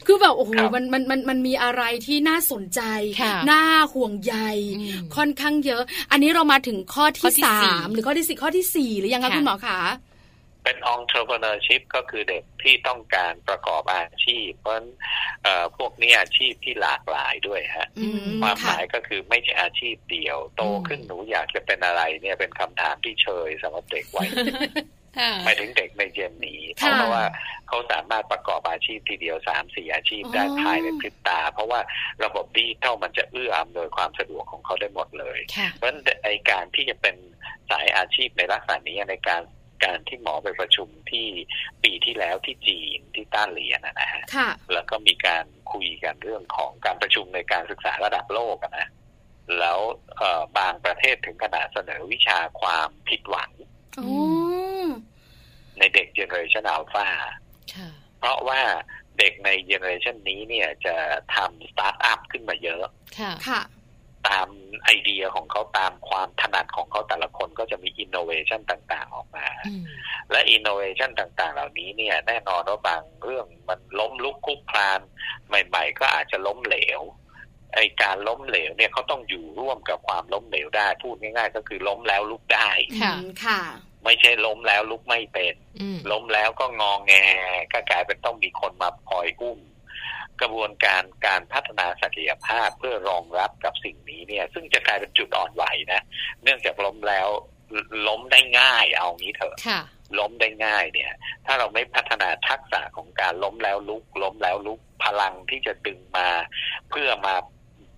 [0.06, 2.80] คือแบบโอ้โหครับมันมันมันมันมีอะไรที่น่าสนใจ
[3.20, 4.34] ค่ะน่าห่วงใย
[4.78, 9.78] อืมค่อนข้างเยอะ อันนี้เรามาถึงข้อข้ที่อที่สาสี่มหรือข้อที่สี่ข้อที่สี่หรือยังคะค่ะคุณหมอคะ
[10.64, 14.88] เป็น entrepreneurship ก็คือเด็กที่ต้องการประกอบอาชีพ เพราะฉะนั้น
[15.42, 24.29] เอ่อพวกนี้อาชีพที่หลากหลายด้วยฮะอืมความหค่ะมายก็คือไม่ใช่อาชีพเดียว โตขึ้นหนูอยากจะเป็นอะไรเนี่ยเป็นคำถามที่เชยสำหรับเด็กวัย
[25.18, 27.24] ค่ะหมายถึงเด็กในเจนนี้ค่ะเพราะว่า
[27.68, 31.81] เขาสามารถประกอบอาชีพทีเดียวสามสี่อาชีพได้อ๋อภายในพริบตา เพราะว่า
[32.24, 37.16] ระบบดิจิทัลมันจะเอื้ออำนวยความสะดวกของเขาได้หมดเลยค่ะเพราะฉะนั้นไอการที่จะเป็น
[37.70, 39.42] สายอาชีพในลักษณะนี้ในการ
[39.85, 41.27] การที่หมอไปประชุมที่
[41.83, 48.87] ปีที่แล้วที่จีนที่ต้านเหรียญนะนะฮะค่ะแล้วก็มีการคุยกันเรื่องของการประชุมในการศึกษาระดับโลกอะนะ
[49.59, 49.79] แล้ว
[50.16, 53.51] เอ่อบางประเทศถึงขนาดเสนอวิชาความผิดหวัง
[53.97, 54.07] โอ้
[55.79, 57.09] ในเด็กเจเนอเรชันอัลฟา
[57.75, 58.61] ค่ะเพราะว่า
[59.18, 60.97] เด็กใน generation นี้เนี่ยจะ
[61.35, 62.85] ทำสตาร์ทอัพขึ้นมาเยอะ
[63.18, 63.61] ค่ะค่ะ
[64.28, 64.48] ตาม
[64.84, 69.82] ไอเดียของเขาตามความถนัดของเขาแต่ละคนก็จะมีอินโนเวชันต่างๆ ออกมาอืม
[70.30, 75.00] และอินโนเวชันต่างๆ เหล่านี้เนี่ยแน่นอนว่าบางเรื่องมันล้มลุกคลุกคลาน
[75.48, 77.00] ใหม่ ๆ ก็อาจจะล้มเหลว
[77.74, 82.68] ไอ้การล้มเหลวเนี่ยเขาต้องอยู่ร่วมกับความล้มเหลวได้ พูดง่าย ๆ ก็คือล้มแล้วลุกได้
[83.00, 83.60] ค่ะอืมค่ะ
[84.04, 87.12] ไม่ใช่ล้มแล้วลุกไม่เป็นอืมล้มแล้วก็งองแง
[87.72, 89.58] ก็กลายเป็นต้องมีคนมาคอยอุ้ม
[90.40, 96.01] กระบวนการการพัฒนาศักยภาพเพื่อรองรับกับสิ่งนี้เนี่ย ซึ่งจะกลายเป็นจุดอ่อนไหวนะ
[96.42, 97.29] เนื่องจากล้มแล้ว
[98.09, 99.81] ล้มได้ง่ายเอางี้เถอะค่ะ
[100.18, 101.12] ล้มได้ง่ายเนี่ย
[101.47, 106.29] ถ้าเราไม่พัฒนาทักษะของการล้มแล้วลุก ล้มแล้วลุกพลังที่จะดึงมา
[106.90, 107.35] เพื่อมา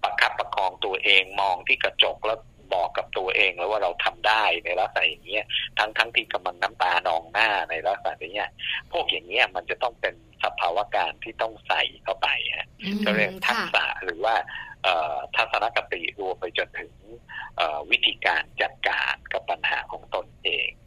[0.03, 2.38] ประคับประคองตัวเองมองที่กระจกแล้ว
[2.75, 5.44] บอกกับตัวเองแล้วว่าเราทำได้ในลักษณะอย่างเงี้ย
[5.79, 8.51] ทั้งทั้งที่กำลังน้ำตานองหน้าในลักษณะอย่างเงี้ย
[8.92, 10.25] พวกอย่างเงี้ยมันจะต้องเป็นส
[10.61, 14.35] ภาวะการที่ต้องใส่เข้าไปฮะอืมก็เรียกทักษะหรือว่า
[14.82, 16.92] เอ่อทัศนคติรวมไปจนถึง
[17.56, 20.86] เอ่อวิธีการจัดการกับปัญหาของตนเองค่ะ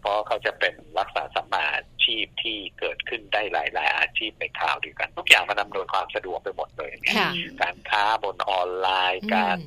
[0.00, 7.30] เพราะเขาจะเป็นลักษณะสัมมาอาชีพที่เกิดขึ้นได้หลายๆอาชีพในคราวเดียวกัน ทุกอย่างมันอำนวยความสะดวกไปหมดเลยเนี่ยค่ะ
[7.62, 9.58] การค้าบนออนไลน์ การ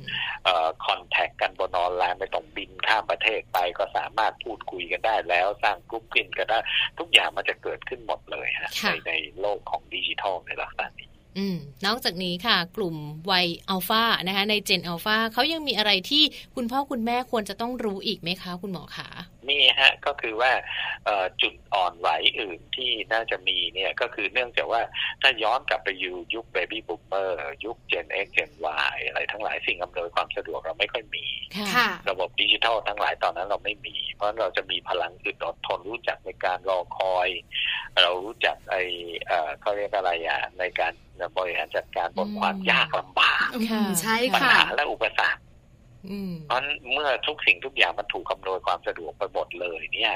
[0.46, 6.58] อืมคอนแทคกันบนออนไลน์ไม่ต้องบินข้ามประเทศไปก็สามารถพูดคุยกันได้แล้วสร้างกลุ่มกินกันได้
[6.98, 12.96] ทุกอย่างมันจะเกิดขึ้นหมดเลยฮะค่ะในในโลกของดิจิทัลในลักษณะนี้อืมนอกจากนี้ค่ะกลุ่ม
[13.30, 16.22] วัยอัลฟานะคะในเจนอัลฟาเขายังมีอะไรที่
[16.54, 19.08] คุณพ่อคุณแม่ควรจะต้องรู้อีกไหมคะ คุณหมอคะ
[19.48, 20.52] มีฮะก็คือว่า
[21.04, 22.08] เอ่อจุดอ่อนไหว
[22.40, 24.82] อื่นที่น่าจะมีเนี่ยก็คือเนื่องจากว่า
[25.22, 28.50] ถ้าย้อนกลับไปอยู่ยุคเบบี้บูมเมอร์ยุค Gen X Gen
[28.94, 37.28] Y อะไรทั้งหลายสิ่งอำนวยความสะดวกเราไม่ค่อยมีค่ะค่ะระบบดิจิทัลทั้งหลายตอนนั้นเราไม่มี เพราะเราจะมีพลังอึดอดทนรู้จักในการรอคอย
[38.02, 38.76] เรารู้จักไอ
[39.26, 40.92] เอ่อเขาเรียกอะไรอะในการ
[41.38, 45.45] บริหารจัดการบนอืมความยากลำบากค่ะอืมใช่ปัญค่ะหาและอุปสรรคอืม
[46.46, 50.14] เพราะฉะนั้นเมื่อทุกสิ่งทุกอย่างมันถูกคำนวณความสะดวกไปหมดเลย เนี่ย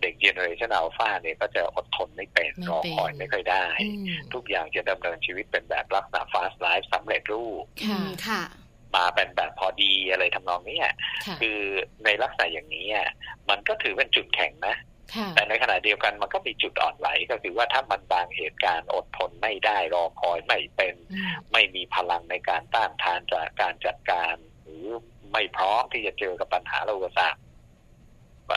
[0.00, 8.42] เด็ก generation alpha เนี่ยก็จะอดทนไม่เป็นไม่รอเป็นคอยไม่ค่อยได้อืมทุกอย่างจะดำเนินชีวิตเป็นแบบลักษณะ fast life สำเร็จรูปค่ะอืมค่ะ
[8.96, 10.86] มาเป็นแบบพอดีอะไรทำนองเนี้ย
[11.26, 11.60] ค่ะคือ
[12.04, 13.08] ในลักษณะอย่างนี้อะ
[13.48, 14.76] มันก็ถือเป็นจุดแข็งนะ
[15.14, 24.86] ค่ะแต่ในขณะเดียวกันมันก็มีจุดอ่อนไหวก็คือว่าถ้ามันบางเหตุการณ์อดทนไม่ได้รอคอยไม่เป็นอืมไม่มีพลังในการต้านทานจากการจัดการ หรือ
[25.32, 27.38] ไม่พร้อมที่จะเจอกับปัญหาและอุปสรรค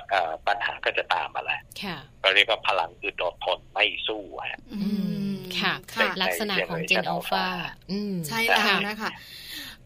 [0.09, 4.79] เอ่อปัญหาก็จะตามมาแหละค่ะก็เรียกว่าพลังอึดอดทนไม่สู้ฮะอื
[5.33, 7.47] มค่ะค่ะ ลักษณะของเจนอัลฟา
[7.91, 9.11] อืมใช่แล้วค่ะนะคะ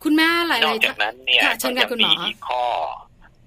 [0.04, 2.66] คุณแม่หลายนอกๆจากนั้นเนี่ยค่ะเชิก็ญค่ะยังคุณหมมีออีกข้อ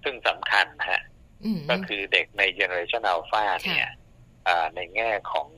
[0.04, 1.02] ซึ่งสำคัญนะฮะ
[1.44, 3.88] อืมก็คือเด็กในเจเนอเรชันอัลฟาเนี่ย
[4.48, 5.48] อ่าในแง่ของ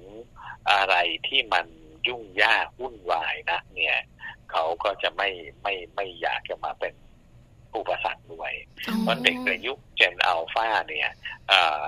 [0.71, 0.97] อะไร
[1.29, 1.67] ที่มัน
[2.09, 3.97] ยุ่งยากวุ่นวายนะเนี่ย
[4.51, 5.29] เขาก็จะไม่
[5.63, 6.95] ไม่ไม่อยากจะมาเป็น
[7.77, 8.53] อุปสรรคด้วย
[8.89, 11.11] อ๋อเพราะเด็กในยุค gen alpha เนี่ย
[11.51, 11.83] อ่า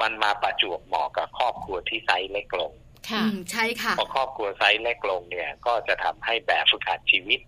[0.00, 2.72] มันมาประจวบเหมาะกับครอบครัวที่ไซส์เล็กลง
[3.10, 7.40] ค่ะอืมใช่ค่ะพอครอบครัวไซส์เล็กลงเนี่ย ก็จะทำให้แบบฝึกหัดชีวิต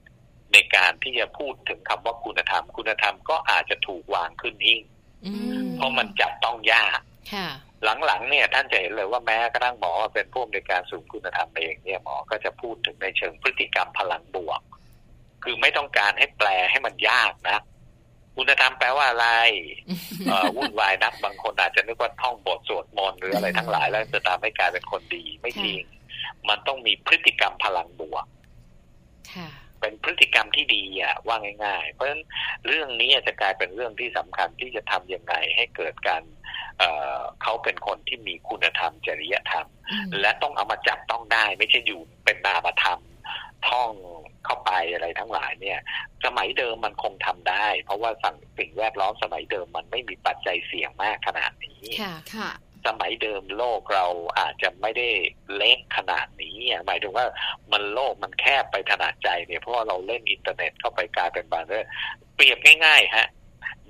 [0.53, 4.83] ในการที่จะพูดถึงคำว่าคุณธรรม คุณธรรมก็อาจจะถูกวางขึ้นหิ้ง
[5.27, 7.01] อืมเพราะมันจับต้องยาก
[7.35, 7.49] ค่ะ
[8.05, 14.61] หลังๆเนี่ยท่านจะเห็นเลยว่าแม้กระทั่งหมอเป็นผู้อำนวยการศูนย์คุณธรรมเองเนี่ยหมอก็จะพูดถึงในเชิงพฤติกรรมพลังบวก
[15.45, 17.59] คือไม่ต้องการให้แปลให้มันยากนะ
[18.37, 19.29] คุณธรรมแปลว่าอะไร
[20.27, 25.83] เอ่อวุ่นวายนักบางคนอาจจะนึกว่าท่องบทสวดมนต์หรืออะไรทั้งหลายแล้วจะทำให้กลายเป็นคนดีไม่จริง
[26.49, 28.27] มันต้องมีพฤติกรรมพลังบวก
[29.35, 29.49] ค่ะ
[29.81, 32.23] เป็นพฤติกรรมที่ดีอะว่าง่าย ๆ เพราะฉะนั้น
[32.67, 36.23] เรื่องนี้จะกลายเป็นเรื่องที่สำคัญที่จะทำยังไงให้เกิดการ
[36.79, 43.01] เอ่อเขาเป็นคนที่มีคุณธรรมจริยธรรมอืมและต้องเอามาจับต้องได้ ไม่ใช่อยู่เป็นนามธรรม
[43.69, 43.93] ท่อง
[44.45, 45.79] เข้าไปอะไรทั้งหลายเนี่ย
[46.25, 52.51] สมัยเดิมมันคงทำได้ เพราะว่าสั่งสิ่งแวดล้อมสมัยเดิมมันไม่มีปัจจัยเสี่ยงมากขนาดนี้ค่ะค่ะ
[52.87, 54.07] สมัยเดิมโลกเรา
[54.39, 55.09] อาจจะไม่ได้
[55.57, 57.27] เล็กขนาดนี้อะหมายถึงว่า
[57.73, 61.87] มันโลกมันแคบไปขนาดใจเนี่ยเพราะว่าเราเล่นอินเทอร์เน็ตเข้าไปกลายเป็นบานเรื่อง
[62.35, 63.29] เปรียบง่ายๆฮะ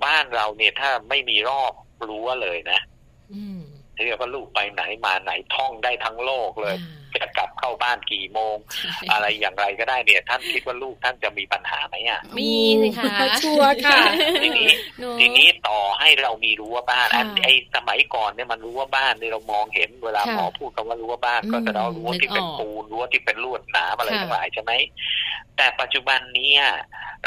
[0.05, 1.73] บ้านเราเนี่ยถ้าไม่มีรอบ
[2.07, 2.79] รั้วเลยนะ
[3.33, 3.61] อืม
[4.05, 6.75] เรียกว่าลูกไปไหนมาไหนท่องได้ทั้งโลกเลย
[7.21, 8.55] จะกลับเข้าบ้านกี่โมง
[9.11, 13.99] อะไรอย่างไรก็ได้เนี่ย ท่านคิดว่าลูกท่านจะมีปัญหาไหมอะมีสิคะชัวร์ค่ะ
[14.41, 24.71] ทีนี้เนอะทีนี้ต่อให้เรามีรั้วบ้านค่ะอันไอสมัยก่อนเนี่ยมันรั้วบ้านเนี่ยเรามองเห็นเวลาค่ะหมอพูดคำว่ารั้วบ้านอืมก็จะเอารั้วที่เป็นนึกออกปูนรั้วที่เป็นลวดหนามอะไรค่ะทั้งหลายใช่ไหม
[25.57, 26.53] แต่ปัจจุบันเนี้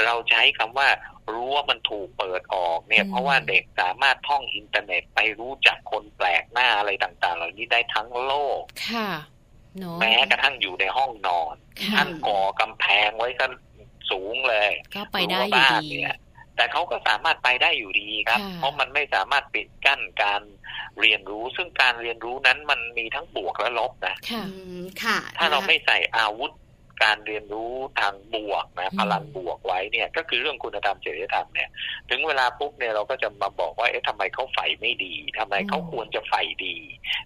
[0.04, 0.88] เราใช้คำว่า
[1.34, 9.39] รั้วมันถูกเปิดออกเนี่ย เพราะว่าเด็กสามารถท่องอินเทอร์เน็ตไปรู้จักคนแปลกหน้าอะไรต่าง ๆ เหล่านี้ได้ทั้งโลก ค่ะเนอะ
[10.00, 13.46] แม้กระทั่งอยู่ในห้องนอนค่ะท่านก่อกำแพงไว้ก็
[14.10, 16.18] สูงเลยก็ไปได้อยู่รั้วบ้านดีเนี่ย
[16.56, 20.42] แต่เขาก็สามารถไปได้อยู่ดีครับค่ะเพราะมันไม่สามารถปิดกั้นการ
[21.00, 26.52] เรียนรู้ ซึ่งการเรียนรู้นั้นมันมีทั้งบวกและลบนะค่ะอืมค่ะถ้าเรานะคะไม่ใส่อาวุธ
[27.04, 31.68] การเรียนรู้ทางบวกนะอืมพลังบวกไว้เนี่ย ก็คือเรื่องคุณธรรมจริยธรรมเนี่ย
[32.10, 36.76] ถึงเวลาปุ๊บเนี่ยเราก็จะมาบอกว่าเอ๊ะทำไมเขาใฝ่ไม่ดีทำไมเขาควรจะใฝ่ดี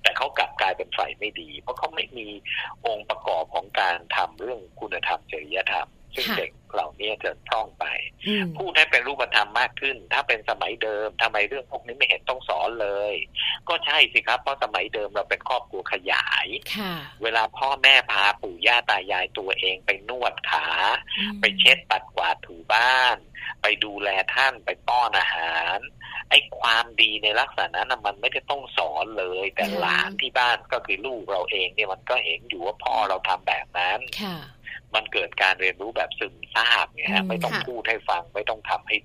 [0.02, 2.28] แต่เขากลับกลายเป็นใฝ่ไม่ดี เพราะเขาไม่มี
[2.86, 7.84] องค์ประกอบของการทำเรื่องคุณธรรมจริยธรรม ซึ่งค่ะเด็กเหล่านี้จะพร่องไป
[8.26, 13.14] อืมพูดให้เป็นรูปธรรมมากขึ้น ถ้าเป็นสมัยเดิมทำไมเรื่องพวกนี้ไม่เห็นต้องสอนเลย
[13.68, 16.46] ก็ใช่สิครับ เพราะสมัยเดิมเราเป็นครอบครัวขยาย
[16.76, 20.66] ค่ะเวลาพ่อแม่พาปู่ย่าตายายตัวเองไปนวดขา
[21.18, 23.16] อืมไปเช็ดปัดกวาดถูบ้าน
[23.62, 25.78] ไปดูแลท่านไปป้อนอาหาร
[26.30, 34.36] ไอ้ความดีในลักษณะนั้นน่ะมันไม่ได้ต้องสอนเลย แต่ค่ะหลานที่บ้านก็คือลูกเราเองเนี่ยมันก็เห็นอยู่ว่าพ่อเราทำแบบนั้นค่ะ
[34.94, 38.96] มันเกิดการเรียนรู้แบบซึมซาบเนี่ยอืฮะมไม่ต้องค่ะพูดให้ฟังไม่ต้องทำให้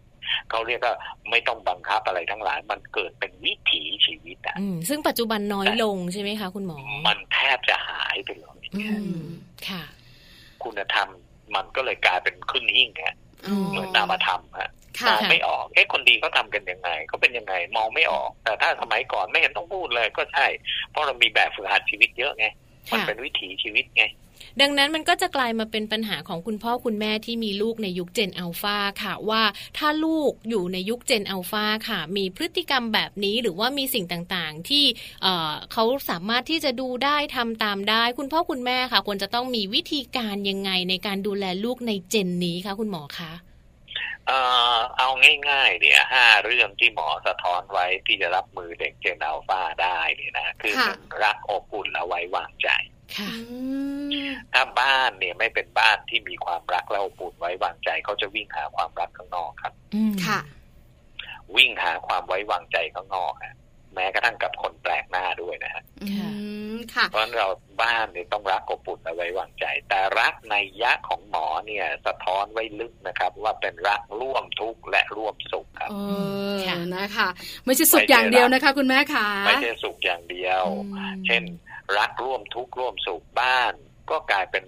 [0.50, 0.96] เขาเรียกว่า
[1.32, 9.24] ไม่ต้องบังคับอะไรทั้งหลาย มันเกิดเป็นวิถีชีวิตอะอืมซึ่งปัจจุบันน้อยลงใช่ไหมคะคุณหมอ มันแทบจะหายไปเลยอืม
[9.68, 9.84] ค่ะ
[10.64, 11.10] คุณธรรม
[11.56, 13.16] มันก็เลยกลายเป็นขึ้นหิ้งฮะ
[13.48, 20.46] อ๋อเหมือนนามธรรมฮะค่ะมองไม่ออก เอ๊ะ คนดีเขาทำกันยังไงเขาเป็นยังไง มองไม่ออก แต่ถ้าสมัยก่อนไม่เห็นต้องพูดเลยก็ใช่
[20.90, 22.46] เพราะเรามีแบบฝึกหัดชีวิตเยอะไง
[22.92, 24.04] มันค่ะเป็นวิถีชีวิตไง
[24.62, 29.44] ดังนั้นมันก็จะกลายมาเป็นปัญหาของคุณพ่อคุณแม่ที่มีลูกในยุคเจนอัลฟาค่ะว่า
[29.78, 34.86] ถ้าลูกอยู่ในยุคเจนอัลฟาค่ะ มีพฤติกรรมแบบนี้หรือว่ามีสิ่งต่างๆ ที่
[35.22, 43.34] เอ่อเขาสามารถที่จะดูได้ทำตามได้ คุณพ่อคุณแม่ค่ะควรจะต้องมีวิธีการยังไงในการดูแลลูกในเจนนี้คะคุณหมอคะ
[44.28, 44.40] เอ่
[44.76, 45.10] อเอา
[45.50, 52.70] ง่ายๆเนี่ยห้าเรื่องที่หมอสะท้อนไว้ที่จะรับมือเด็กเจนอัลฟาได้เนี่ยนะ คือค่ะหนึ่งรักอบอุ่นและไว้วางใจ
[53.18, 53.40] ค่ะอื
[53.98, 53.99] ม
[54.54, 60.40] ถ้าบ้านเนี่ยไม่เป็นบ้านที่มีความรักและอบอุ่นไว้วางใจเขาจะวิ่งหาความรักข้างนอกครับ อืมค่ะ
[61.56, 63.56] วิ่งหาความไว้วางใจข้างนอกฮะ
[63.96, 66.08] แม้กระทั่งกับคนแปลกหน้าด้วยนะฮะอื
[66.74, 67.48] มค่ะเพราะฉะนั้นเรา
[67.82, 75.96] บ้านเนี่ยต้องรักอบอุ่นและไว้วางใจ แต่รักในยะของหมอเนี่ย สะท้อนไว้ลึกนะครับ ว่าเป็นรักร่วมทุกข์และร่วมสุขครับเอ
[76.54, 77.28] อค่ะนะคะ
[77.66, 80.64] ไม่ใช่สุขอย่างเดียวนะคะ คุณแม่ค่ะไม่ใช่สุขอย่างเดียว
[80.96, 81.44] อืมเช่น
[81.98, 83.74] รักร่วมทุกข์ร่วมสุขบ้าน
[84.12, 84.66] ก็กลายเป็น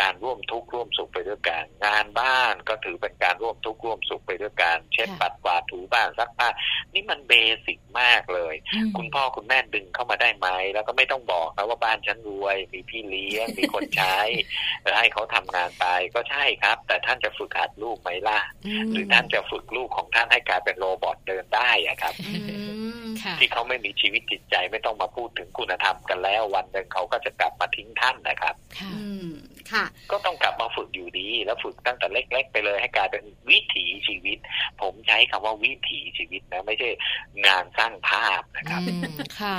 [0.00, 6.48] การร่วมทุกข์ร่วมสุขไปด้วยกัน งานบ้านก็ถือเป็นการร่วมทุกข์ร่วมสุขไปด้วยกัน เช่นค่ะปัดกวาดถูบ้านซักผ้า
[6.94, 7.34] นี่มันเบ
[7.66, 14.18] สิกมากเลยอืมคุณพ่อคุณแม่ดึงเข้ามาได้ไหมแล้วก็ไม่ต้องบอกนะว่าบ้านฉันรวยมีพี่เลี้ยงมีคนใช้
[14.82, 18.40] แล้วให้เขาทำงานไปก็ใช่ครับ แต่ท่านจะฝึกหัดลูกไหมล่ะ
[18.82, 22.83] มหรือท่านจะฝึกลูกของท่านให้กลายเป็นโรบอทเดินได้อะครับอืมค่ะ
[23.40, 29.53] ที่เขาไม่มีชีวิตจิตใจไม่ต้องมาพูดถึงคุณธรรมกันแล้ว วันหนึ่งเขาก็จะกลับมาทิ้งท่านนะครับค่ะอืมค่ะค่ะ
[30.10, 34.38] ก็ต้องกลับมาฝึกอยู่ดี แล้วฝึกตั้งแต่เล็ก ๆ ไปเลย ให้กลายเป็นวิถีชีวิต
[34.82, 36.88] ผมใช้คำว่าวิถีชีวิตนะ ไม่ใช่
[37.46, 39.58] งานสร้างภาพนะครับอืมค่ะ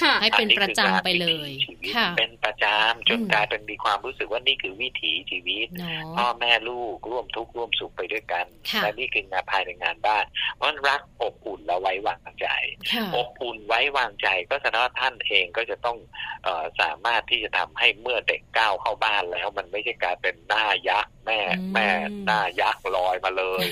[0.00, 12.48] ค่ะให้เป็นประจำไปเลยอันนี้คืองานวิถีชีวิตค่ะเป็นประจำจนอืมกลายเป็นมีความรู้สึกว่านี่คือวิถีชีวิตเนาพ่อะแม่ลูกร่วมทุกข์ร่วมสุขไปด้วยกันค่ะและนี่คืองานภายในงานบ้านเพราะฉะนั้นรักอบอุ่นและไว้วางใจ
[12.92, 15.98] ค่ะอบอุ่นไว้วางใจก็แสดงว่าท่านเองก็จะต้อง
[16.44, 21.88] เออสามารถที่จะทำให้เมื่อเด็กก้าวเข้าบ้านแล้วมันไม่ใช่กลายเป็นหน้ายักษ์แม่อืมแม่
[22.26, 23.64] หน้ายักษ์ลอยมาเลย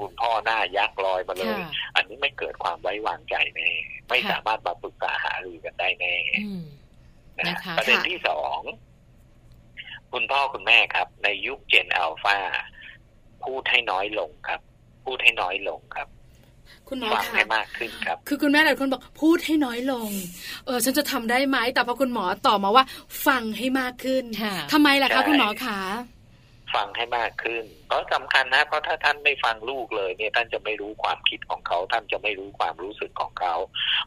[0.00, 3.70] คุณพ่อหน้ายักษ์ลอยมาเลยค่ะอันนี้ไม่เกิดความไว้วางใจแน่
[4.08, 6.14] ไม่ค่ะสามารถมาปรึกษาหารือกันได้แน่
[6.44, 6.64] อืม
[7.38, 8.60] นะนะคะประเด็นค่ะที่สอง
[10.12, 12.38] คุณพ่อคุณแม่ครับ ในยุคเจนอัลฟา
[13.44, 14.60] พูดให้น้อยลงครับ
[15.04, 16.08] พูดให้น้อยลงครับ
[16.88, 20.10] คุณหมอฟังค่ะให้มากขึ้นครับ คือคุณแม่หลายคนบอกพูดให้น้อยลง
[20.66, 22.84] เออฉันจะทำได้ไหมแต่พอคุณหมอตอบมาว่า
[23.26, 25.80] ฟังให้มากขึ้นค่ะทำไมล่ะคะใช่คุณหมอคะ
[26.74, 33.54] ฟังให้มากขึ้น เพราะสำคัญนะเพราะถ้าท่านไม่ฟังลูกเลย เนี่ยท่านจะไม่รู้ความคิดของเขา ท่านจะไม่รู้ความรู้สึกของเขา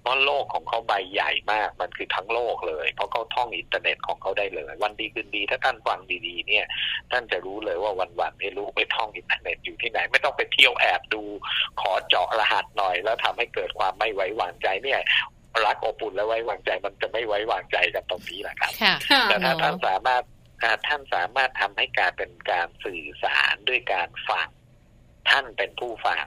[0.01, 6.66] เพราะโลกของเขาใบใหญ่มาก มันคือทั้งโลกเลย เพราะเขาท่องอินเทอร์เน็ตของเขาได้เลย วันดีคืนดี ถ้าท่านฟังดีๆ เนี่ย
[7.12, 11.24] ท่านจะรู้เลยว่าวันๆให้ลูกไปท่องอินเทอร์เน็ตอยู่ที่ไหน ไม่ต้องไปเที่ยวแอบดู
[11.82, 14.99] ขอเจาะรหัสหน่อย แล้วทำให้เกิดความไม่ไว้วางใจเนี่ย
[15.66, 20.39] รักอบอุ่นและไว้วางใจมันจะไม่ไว้วางใจกันตรงนี้แหละครับค่ะค่ะแต่ถ้าเนอะท่านสามารถถ้า
[20.88, 24.49] ท่านสามารถทำให้การเป็นการสื่อสารด้วยการฟัง
[25.30, 26.26] ท่านเป็นผู้ฟัง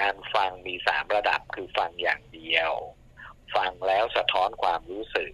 [0.00, 2.72] การฟังมีสามระดับคือฟังอย่างเดียว
[3.56, 5.32] ฟังแล้วสะท้อนความรู้สึก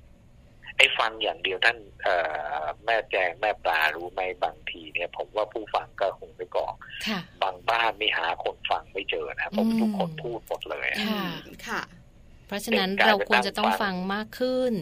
[0.76, 2.16] ไอ้ฟังอย่างเดียวท่านเอ่
[2.62, 6.74] อแม่แจงแม่ปลารู้ไหมบางทีเนี่ย ผมว่าผู้ฟังก็คงไม่กอก
[7.06, 11.24] ค่ะบางบ้านไม่หาคนฟังไม่เจอนะผมอืมทุกคนพูดหมดเลยอะค่ะ
[11.68, 11.82] ค่ะ
[12.46, 14.72] เพราะฉะนั้นเป็นการเราควรจะต้องไปนั่งฟัฟังงมากขึ้น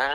[0.00, 0.12] อ่า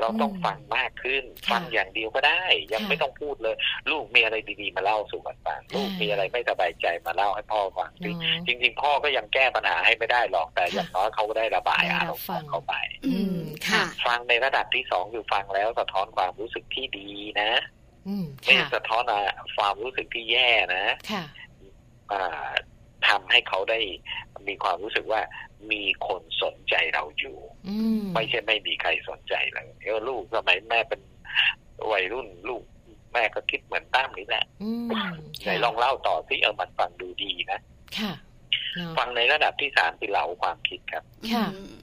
[0.00, 3.56] เราต้องอืมฟังมากขึ้นค่ะฟังอย่างเดียวก็ได้ ยังค่ะไม่ต้องพูดเลย
[3.90, 12.74] ลูกมีอะไรดีๆ มาเล่าสู่กันฟังลูกอ่ามีมีอะไรไม่สบายใจมาเล่าให้พ่อฟังสิเนาะจริง ๆ พ่อก็ยังแก้ปัญหาให้ไม่ได้หรอกแต่ค่ะอย่างน้อยเขาก็ได้ระบายได้อารัรบมณ์ฟัของงเขาไป
[13.06, 17.10] อืมค่ะฟังในระดับที่สองคือฟังแล้วสะท้อนความรู้สึกที่ดี
[17.42, 17.52] นะ
[18.08, 19.22] อืมไม่ค่ะสะท้อนอะ
[19.56, 21.24] ความรู้สึกที่แย่นะค่ะ
[22.12, 22.48] อ่า
[23.08, 23.80] ทำให้เขาได้
[24.48, 25.20] มีความรู้สึกว่า
[25.72, 27.36] มีคนสนใจเราอยู่
[27.68, 31.00] อืมไม่ใช่ไม่มีใครสนใจเลยเออลูกสมัยแม่เป็น
[31.92, 32.62] วัยรุ่นลูก
[33.12, 34.88] แม่ก็คิดเหมือนตั้มนี่แหละอืม
[35.42, 37.60] ไหนลองเล่าต่อที่เออมันฟังดูดีนะ
[37.98, 38.12] ค่ะ
[38.74, 41.74] เนาะฟังในระดับที่สามคือเหลาความคิดครับค่ะอืม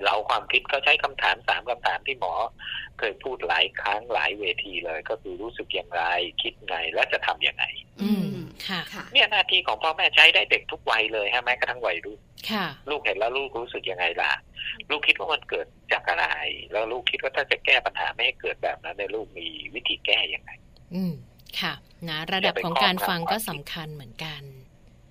[0.00, 2.32] เหลาความคิดก็ใช้คำถามสามคำถามที่หมอ
[2.98, 6.04] เคยพูดหลายครั้งหลายเวทีเลย ก็คือรู้สึกอย่างไร
[6.42, 7.64] คิดไงและจะทำยังไง
[8.02, 8.26] อืม
[8.68, 12.20] ค่ะค่ะเนี่ยหน้าที่ของพ่อแม่ใช้ได้เด็กทุกวัยเลยฮะแม้กระทั่งวัยรุ่น
[12.50, 14.32] ค่ะ ลูกเห็นแล้วลูกรู้สึกยังไงล่ะ
[14.90, 16.26] ลูกคิดว่ามันเกิดจากอะไร
[16.72, 20.50] แล้วลูกคิดว่าถ้าจะแก้ปัญหาไม่ให้เกิดแบบนั้นในยลูกมีวิธีแก้ยังไง
[20.94, 21.14] อืม
[21.60, 21.74] ค่ะ
[22.08, 24.42] นะ ระดับของการฟังก็สำคัญเหมือนกัน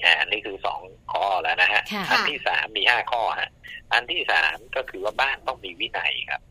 [0.06, 0.82] อ่านี่คือสอง
[1.14, 3.50] ข้อแล้วนะฮะค่ะอัที่สามมีห้าข้อฮะ
[3.94, 6.42] อันที่สามก็คือว่าบ้านต้องมีวินัยครับ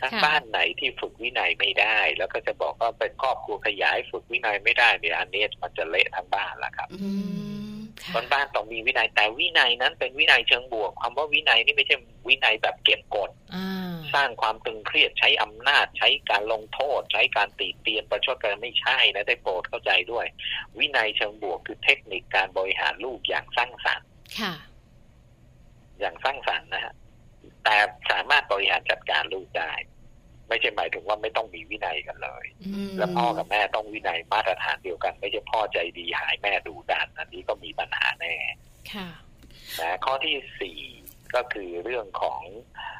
[0.00, 7.37] ถ้าค่ะบ้านไหนที่ฝึกวินัยไม่ได้ แล้วก็จะบอกว่าเป็นครอบครัวขยายฝึกวินัยไม่ได้เนี่ยอันนี้มันจะเละทั้งบ้านละครับ อืม
[8.08, 11.96] ค่ะคนบ้านต้องมีวินัยแต่วินัยนั้นเป็นวินัยเชิงบวกคำว่าวินัยนี่ไม่ใช่
[12.28, 13.68] วินัยแบบเก็บกดอ่า
[14.14, 20.26] สร้างความตึงเครียดใช้อำนาจ ใช้การลงโทษ ใช้การตีเตียนประชดกันไม่ใช่นะได้โปรดเข้าใจด้วย
[20.78, 24.08] วินัยเชิงบวกคือเทคนิคการบริหารลูกอย่างสร้างสรรค์
[24.40, 24.54] ค่ะ
[26.00, 26.94] อย่างสร้างสรรค์นะฮะ
[27.64, 27.76] แต่
[28.10, 29.72] สามารถบริหารจัดการลูกได้
[30.48, 38.34] ไม่ใช่หมายถึงว่าไม่ต้องมีวินัยกันเลยอืมแล้วพ่อกับแม่ต้องวินัยมาตรฐานเดียวกัน ไม่ใช่พ่อใจดีหายแม่ดูดันอันนี้ก็มีปัญหาแน่
[38.92, 39.08] ค่ะ
[39.80, 40.80] นะข้อที่สี่
[41.34, 42.42] ก็คือเรื่องของ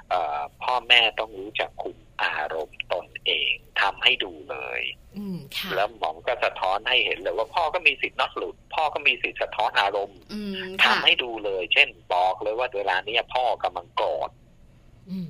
[0.08, 4.80] เออพ่อแม่ต้องรู้จักคุมอารมณ์ตนเองทำให้ดูเลย
[5.18, 14.30] อืมค่ะแล้วหมอก็สะท้อนให้เห็นเลยว่าพ่อก็มีสิทธิ์นอกหลุด พ่อก็มีสิทธิ์สะท้อนอารมณ์อืมทำค่ะให้ดูเลย เช่นบอกเลยว่าเวลาเนี้ยพ่อกำลังโกรธ
[15.10, 15.28] อืม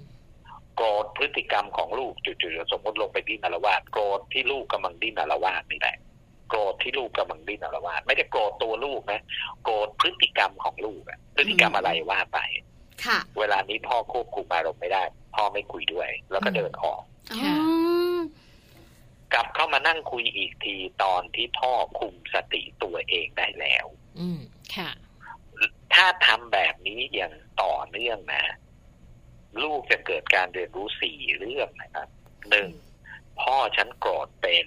[0.79, 5.97] โกรธพฤติกรรมของลูกจุดๆสมมติลงไปดิ้นอารวาสโกรธที่ลูกกำลังดิ้นอารวาสนี่แหละ
[6.49, 9.23] โกรธที่ลูกกำลังดิ้นอารวาสไม่ได้โกรธตัวลูกนะ
[9.65, 12.39] โกรธพฤติกรรมของลูกอะพฤติกรรมอะไรว่าไป
[13.05, 15.03] ค่ะเวลานี้พ่อควบคุมอารมณ์ไม่ได้
[15.35, 17.03] พ่อไม่คุยด้วย แล้วก็เดินออก
[17.33, 17.55] อ๋อค่ะ
[19.33, 23.87] กลับเข้ามานั่งคุยอีกทีตอนที่พ่อคุมสติตัวเองได้แล้ว
[24.19, 24.41] อืม
[24.77, 24.91] ค่ะ
[25.95, 28.45] ถ้าทำแบบนี้อย่างต่อเนื่องนะ
[29.63, 32.09] ลูกจะเกิดการเรียนรู้สี่เรื่องนะครับ
[32.51, 32.71] หนึ่ง
[33.41, 34.67] พ่อฉันโกรธเป็น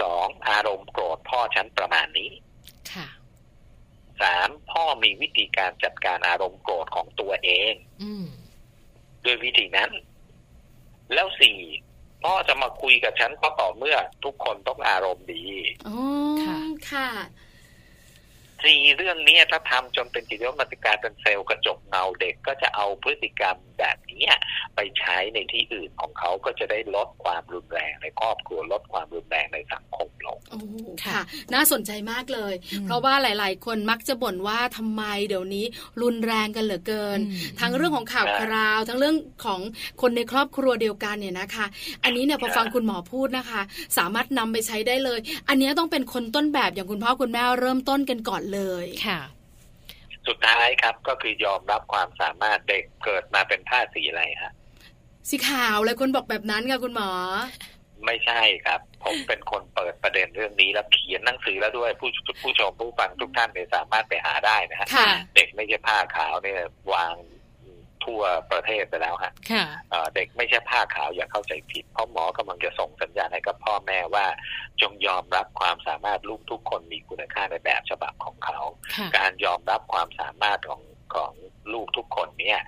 [0.00, 2.30] สองอารมณ์โกรธพ่อฉันประมาณนี้
[2.92, 3.08] ค่ะ
[4.22, 8.26] สามพ่อมีวิธีการจัดการอารมณ์โกรธของตัวเองอืม
[9.24, 9.90] ด้วยวิธีนั้น
[11.12, 11.58] แล้วสี่
[12.24, 15.44] พ่อจะมาคุยกับฉันก็ต่อเมื่อทุกคนต้องอารมณ์ดี
[15.88, 15.96] อ๋อ
[16.90, 17.08] ค่ะ
[18.60, 24.24] ค่ะสี่เรื่องนี้ถ้าทำจนเป็นกิจวัตรมันจะกลายเป็นเซลล์กระจกเงาเด็กก็จะเอาพฤติกรรมแบบนี้
[24.74, 30.58] ไปใช้ในที่อื่นของเขาก็จะได้ลดความรุนแรงในครอบครัวลดความรุนแรงในสังคมลงโอ้
[31.04, 31.22] ค่ะค่ะ
[31.54, 35.64] น่าสนใจมากเลยอืมเพราะว่าหลาย ๆ คนมักจะบ่นว่าทำไมเดี๋ยวนี้
[36.02, 39.60] รุนแรงกันเหลือเกินอืมทั้งเรื่องของข่าวใช่คราว ทั้งเรื่องของ
[40.02, 41.66] คนในครอบครัวเดียวกันเนี่ยนะคะ
[42.04, 43.60] อันนี้เนี่ยพอใช่ฟังคุณหมอพูดนะคะ
[43.98, 49.20] สามารถนำไปใช้ได้เลย อันนี้ต้องเป็นคนต้นแบบอย่างคุณพ่อคุณแม่เริ่มต้นกันก่อนเลยค่ะ
[50.28, 54.52] สุดท้ายครับก็คือยอมรับความสามารถเด็กเกิดมาเป็นผ้าสีอะไรฮะ
[55.28, 57.10] สีขาวเลยคนบอกแบบนั้นค่ะคุณหมอ
[58.06, 62.10] ไม่ใช่ครับ ผมเป็นคนเปิดประเด็นเรื่องนี้แล้วเขียนหนังสือแล้วด้วยผู้
[62.42, 66.60] ผู้ชมผู้ฟังทุกท่านเนี่ยสามารถไปหาได้นะฮะค่ะเด็กไม่ใช่ผ้าขาวเนี่ย
[66.92, 67.14] วาง
[68.08, 74.26] ทั่วประเทศไปแล้วฮะค่ะเอ่อเด็กไม่ใช่ผ้าขาวอย่าเข้าใจผิด เพราะหมอกำลังจะส่งสัญญาณให้กับพ่อแม่ว่า
[74.80, 78.60] จงยอมรับความสามารถลูกทุกคนมีคุณค่าในแบบฉบับของเขา
[78.94, 80.82] ค่ะการยอมรับความสามารถของ
[81.14, 81.32] ของ
[81.72, 82.60] ลูกทุกคนเนี่ย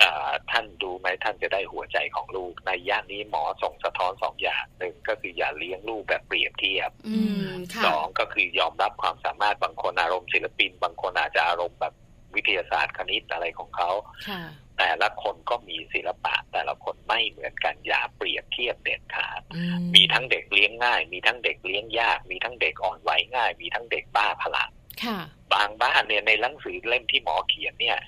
[0.00, 7.18] เอ่อท่านดูไหมท่านจะได้หัวใจของลูก ในย่านนี้หมอส่งสะท้อนสองอย่างหนึ่งก็คืออย่าเลี้ยงลูกแบบเปรียบเทียบอื
[7.48, 11.94] มค่ะสองก็คือยอมรับความสามารถบางคนอารมณ์ศิลปิน บางคนอาจจะอารมณ์แบบ
[12.34, 13.90] วิทยาศาสตร์คณิตอะไรของเขา
[14.28, 14.42] ค่ะ
[14.78, 19.62] แต่ละคนก็มีศิลปะ แต่ละคนไม่เหมือนกันอย่าเปรียบเทียบเด็ดขาดอื
[19.94, 24.70] มีทั้งเด็กเลี้ยงง่าย มีทั้งเด็กเลี้ยงยาก มีทั้งเด็กอ่อนไหวง่าย มีทั้งเด็กบ้าพลัง
[25.04, 25.18] ค่ะ
[25.52, 27.98] บางบ้านเนี่ยในหนังสือเล่มที่หมอเขียนเนี่ย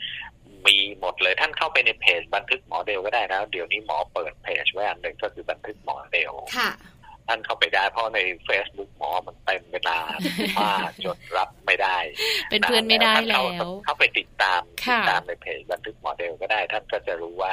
[0.66, 6.70] มีหมดเลยท่านเข้าไปในเพจบันทึกหมอเดลก็ได้นะเดี๋ยวนี้หมอเปิดเพจไว้อันหนึ่งก็คือบันทึกหมอเดลค่ะ
[7.31, 9.99] ท่านเข้าไปได้เพราะใน Facebook หมอมันเต็มเวลา
[10.59, 11.99] มากจนรับไม่ได้
[12.51, 17.53] เป็นเพื่อนไม่ได้ท่านแล้เข้าวเข้าไปติดตามติค่ะดตามในเพจบันทึกหมอเดลก็ได้ ท่านก็จะรู้ว่า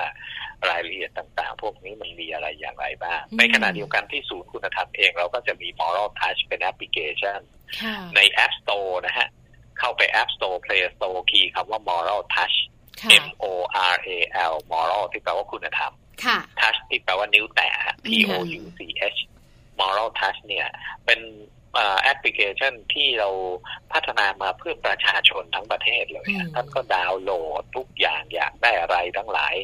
[0.70, 7.40] รายละเอียดต่าง ๆ พวกนี้มันมีอะไรอย่างไรบ้าง ในขณะเดียวกันที่ศูนย์คุณธรรมเอง เราก็จะมี Moral Touch เป็นแอปพลิเคชัน
[7.82, 9.28] ค่ะใน App Store นะฮะ
[9.80, 12.58] เข้าไป App Store Play Store คีย์คำว่า Moral Touch
[13.02, 13.46] ค่ะ M O
[13.94, 14.10] R A
[14.52, 15.94] L Moral ที่แปลว่าคุณธรรม
[16.26, 18.80] ค่ะ Touch ที่แปลว่านิ้วแตะฮะ T O U C
[19.16, 19.20] H
[19.80, 20.68] Moral Touch เนี่ย
[21.06, 21.57] เป็นเอ่อ
[22.02, 23.30] แอปพลิเคชันที่เรา
[23.94, 29.56] พัฒนามาเพื่อประชาชนทั้งประเทศเลยอือะมท่านก็ดาวน์โหลดทุกอย่างอยากได้อะไรทั้งหลาย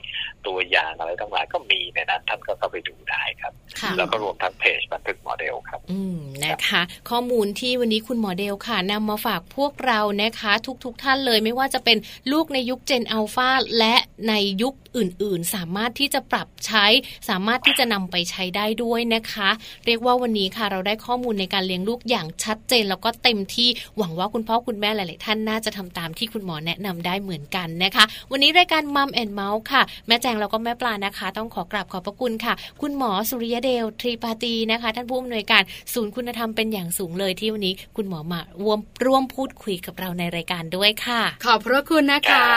[0.47, 10.51] ตัวอย่างอะไรทั้งหลายก็มีในนั้นท่านก็เข้าไปดูได้ครับค่ะแล้วก็รวมทั้งเพจบันทึกโมเดลครับ อืมนะคะ ข้อมูลที่วันนี้คุณหมอเดลค่ะนำมาฝากพวกเรานะคะ
[10.83, 11.97] ทุกๆทท่านเลยไม่ว่าจะเป็น
[12.31, 13.49] ลูกในยุคเจนอัลฟา
[13.79, 13.95] และ
[14.29, 16.85] ในยุคอื่น ๆ สามารถที่จะปรับใช้
[17.29, 19.49] สามารถที่จะนำไปใช้ได้ด้วยนะคะ
[19.85, 42.47] เรียกว่าวันนี้ค่ะเราได้ข้อมูลในการเลี้ยงลูกอย่างชัดเจนแล้วก็เต็มที่หวังว่าคุณพ่อคุณแม่หลาย ๆ ท่านน่าจะทำตามที่คุณหมอแนะนำได้เหมือนกันนะคะ วันนี้รายการมัมแอนเมาส์ค่ะ แม่แจงแล้วก็แม่ปลานะคะ ต้องขอกราบขอบพระคุณค่ะ คุณหมอสุริยเดลทรีปาตีนะคะ ท่านผู้อำนวยการศูนย์คุณธรรมเป็นอย่างสูงเลยที่วันนี้คุณหมอมาร่วมร่วมพูดคุยกับเราในรายการด้วยค่ะ ขอบพระคุณนะคะ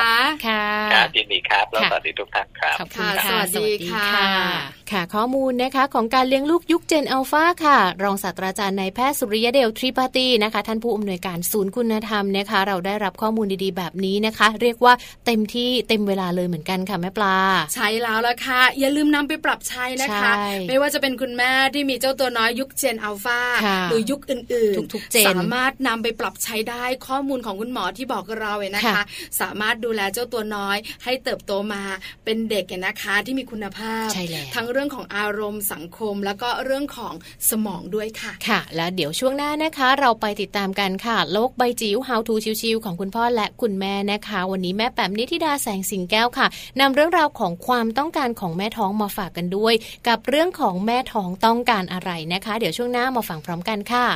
[0.47, 4.09] ค่ะครับยินดีครับแล้วค่ะสวัสดีทุกท่านครับขอบคุณค่ะค่ะสวัสดีค่ะ
[4.91, 14.93] ค่ะข้อมูลนะคะของการเลี้ยงลูกยุคเจนอัลฟาค่ะ รองศาสตราจารย์นายแพทย์สุริยเดลทริปาตีนะคะ ท่านผู้อำนวยการศูนย์คุณธรรมนะคะ เราได้รับข้อมูลดีๆ แบบนี้นะคะ เรียกว่า
[15.27, 17.37] เต็มที่เต็มเวลาเลยเหมือนกันค่ะแม่ปลา
[17.75, 29.05] ใช้แล้วละค่ะ อย่าลืมนำไปปรับใช้นะคะใช่ไม่ว่าจะเป็นคุณแม่ที่มีเจ้าตัวน้อยยุคเจนอัลฟาค่ะหรือยุคอื่นทุกๆเจนสามารถนำไปปรับใช้ได้ข้อมูลของคุณหมอที่บอกเราเนี่ยนะคะค่ะ
[29.41, 31.83] สามารถดูแลเจ้าตัวน้อยให้เติบโตมา
[32.25, 37.15] เป็นเด็กเนี่ยนะคะที่มีคุณภาพใช่แล้วทั้งเรื่องของอารมณ์สังคม แล้วก็เรื่องของ
[37.51, 46.47] สมองด้วยค่ะค่ะ แล้วเดี๋ยวช่วงหน้านะคะ เราไปติดตามกันค่ะ โลกใบจิ๋ว How to ชิวๆของคุณพ่อและคุณแม่นะคะ วันนี้แม่แปมนิธิดาแสงสิงแก้วค่ะ
[46.81, 49.75] นำเรื่องราวของความต้องการของแม่ท้องมาฝากกันด้วย
[50.09, 54.07] กับเรื่องของแม่ท้องต้องการอะไรนะคะ เดี๋ยวช่วงหน้ามาฟังพร้อมกันค่ะ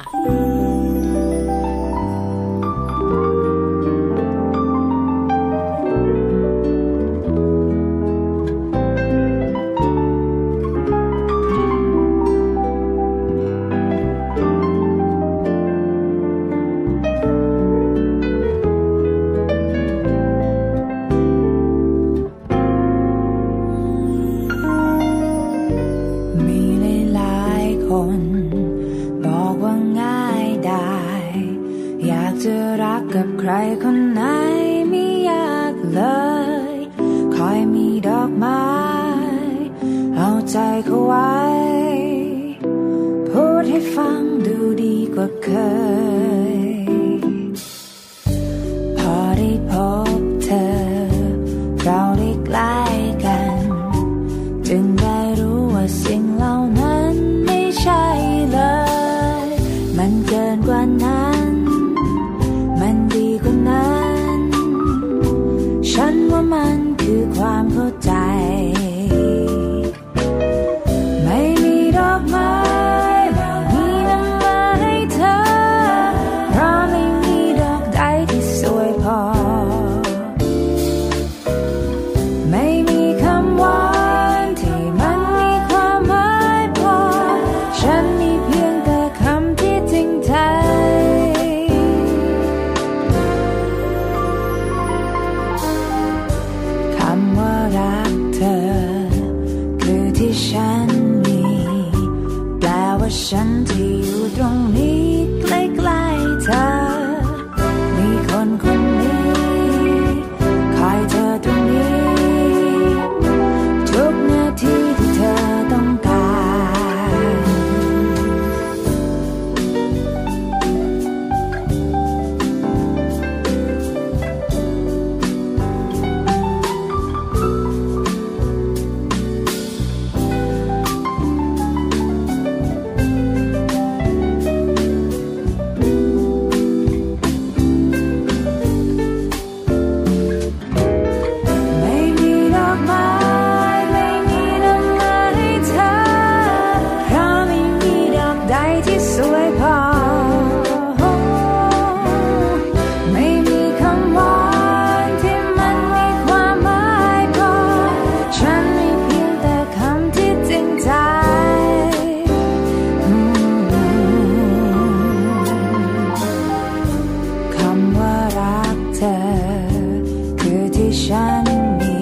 [171.11, 171.47] ฉัน
[171.81, 171.97] มี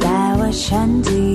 [0.00, 1.27] แต่ว่าฉันที่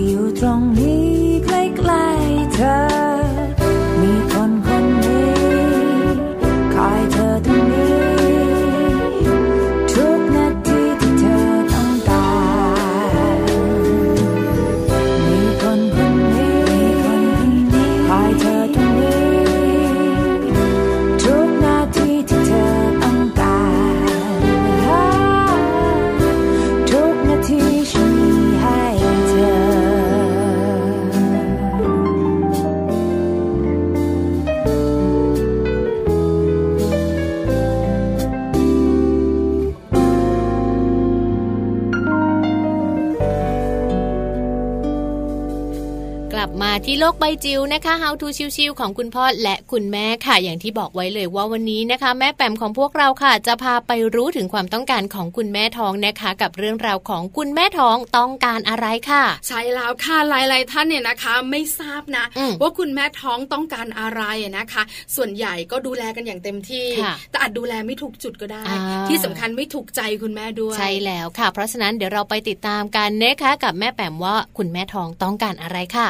[46.88, 64.22] ที่โลกใบจิ๋วนะคะ How to ชิวๆของคุณพ่อและคุณแม่ค่ะ อย่างที่บอกไว้เลยว่าวันนี้นะคะ แม่แปมของพวกเราค่ะ จะพาไปรู้ถึงความต้องการของคุณแม่ท้องนะคะ กับเรื่องราวของคุณแม่ท้องต้องการอะไรค่ะ ใช่แล้วค่ะหลายๆท่านเนี่ยนะคะ ไม่ทราบนะอืมว่าคุณแม่ท้องต้องการอะไร
[64.58, 64.84] นะคะ
[65.16, 68.80] ส่วนใหญ่ก็ดูแลกันอย่างเต็มที่ค่ะแต่อาจดูแลไม่ถูกจุดก็ได้อ่า
[69.10, 76.10] ที่สำคัญไม่ถูกใจคุณแม่ด้วยใช่แล้วค่ะ เพราะฉะนั้นเดี๋ยวเราไปติดตามกันนะคะกับแม่แปมว่าคุณแม่ท้องต้องการอะไรค่ะ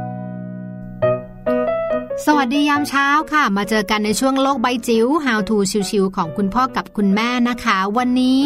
[2.27, 5.57] สวัสดียามเช้าค่ะ มาเจอกันในช่วงโลกใบจิ๋ว How to
[5.89, 8.39] ชิวๆของคุณพ่อกับคุณแม่นะคะ วันนี้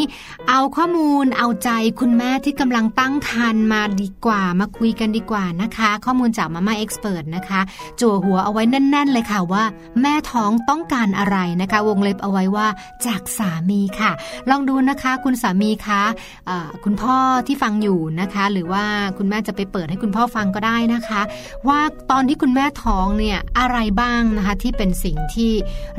[0.49, 1.69] เอาข้อมูลเอาใจ
[1.99, 7.61] คุณแม่ที่กำลังตั้งครรภ์มาดีกว่า มาคุยกันดีกว่านะคะ ข้อมูลจากมาม่าเอ็กซ์เพรสนะคะ
[7.99, 9.63] จั่วหัวเอาไว้แน่น ๆ เลยค่ะว่า
[10.01, 12.67] แม่ท้องต้องการอะไรนะคะ วงเล็บเอาไว้ว่า
[13.05, 14.11] จากสามีค่ะ
[14.49, 16.01] ลองดูนะคะ คุณสามีคะ
[16.45, 17.17] เอ่อคุณพ่อ
[17.47, 18.83] ที่ฟังอยู่นะคะ หรือว่า
[19.17, 21.21] คุณแม่จะไปเปิดให้คุณพ่อฟังก็ได้นะคะ
[21.67, 21.79] ว่า
[22.11, 25.51] ตอนที่คุณแม่ท้องเนี่ยอะไรบ้างนะคะ ที่เป็นสิ่งที่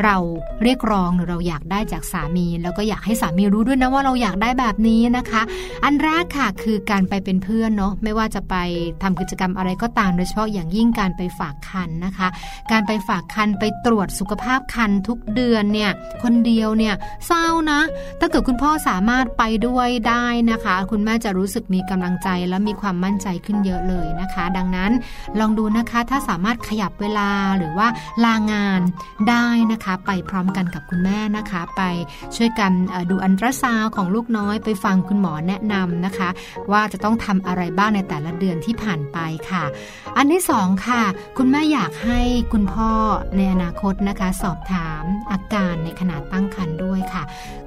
[0.05, 0.17] เรา
[0.63, 5.43] เรียกร้องหรือเราอยากได้จากสามี แล้วก็อยากให้สามีรู้ด้วยนะว่าเราอยากได้แบบนี้นะคะ
[5.85, 8.55] อันแรกค่ะคือการไปเป็นเพื่อนเนาะไม่ว่าจะไป
[9.03, 12.29] ทำกิจกรรมอะไรก็ตามโดยเฉพาะอย่างยิ่งการไปฝากคันนะคะ
[12.73, 15.91] การไปฝากคันไปตรวจสุขภาพคันทุกเดือนเนี่ย
[16.23, 16.95] คนเดียวเนี่ย
[17.27, 17.81] เศร้านะ
[18.21, 24.93] ถ้าเกิดคุณพ่อสามารถไปด้วยได้นะคะ คุณแม่จะรู้สึกมีกำลังใจและมีความมั่นใจขึ้นเยอะเลยนะคะ ดังนั้น
[25.41, 27.29] ลองดูนะคะถ้าสามารถขยับเวลา
[27.59, 27.87] หรือว่า
[28.25, 28.81] ลางาน
[29.29, 31.83] ได้นะคะ ไปพร้อมกันกับคุณแม่นะคะ ไป
[32.37, 32.73] ช่วยกัน
[33.11, 36.29] ดูอันตราซาวของลูกน้อยไปฟังคุณหมอแนะนำนะคะ
[36.73, 39.19] ว่าจะต้องทำอะไรบ้างในแต่ละเดือนที่ผ่านไป
[39.51, 39.65] ค่ะ
[40.17, 41.03] อันที่สองค่ะ
[41.39, 42.21] คุณแม่อยากให้
[42.53, 42.91] คุณพ่อ
[43.37, 47.23] ในอนาคตนะคะ สอบถามอาการในขณะตั้งครรภ์ด้วยค่ะ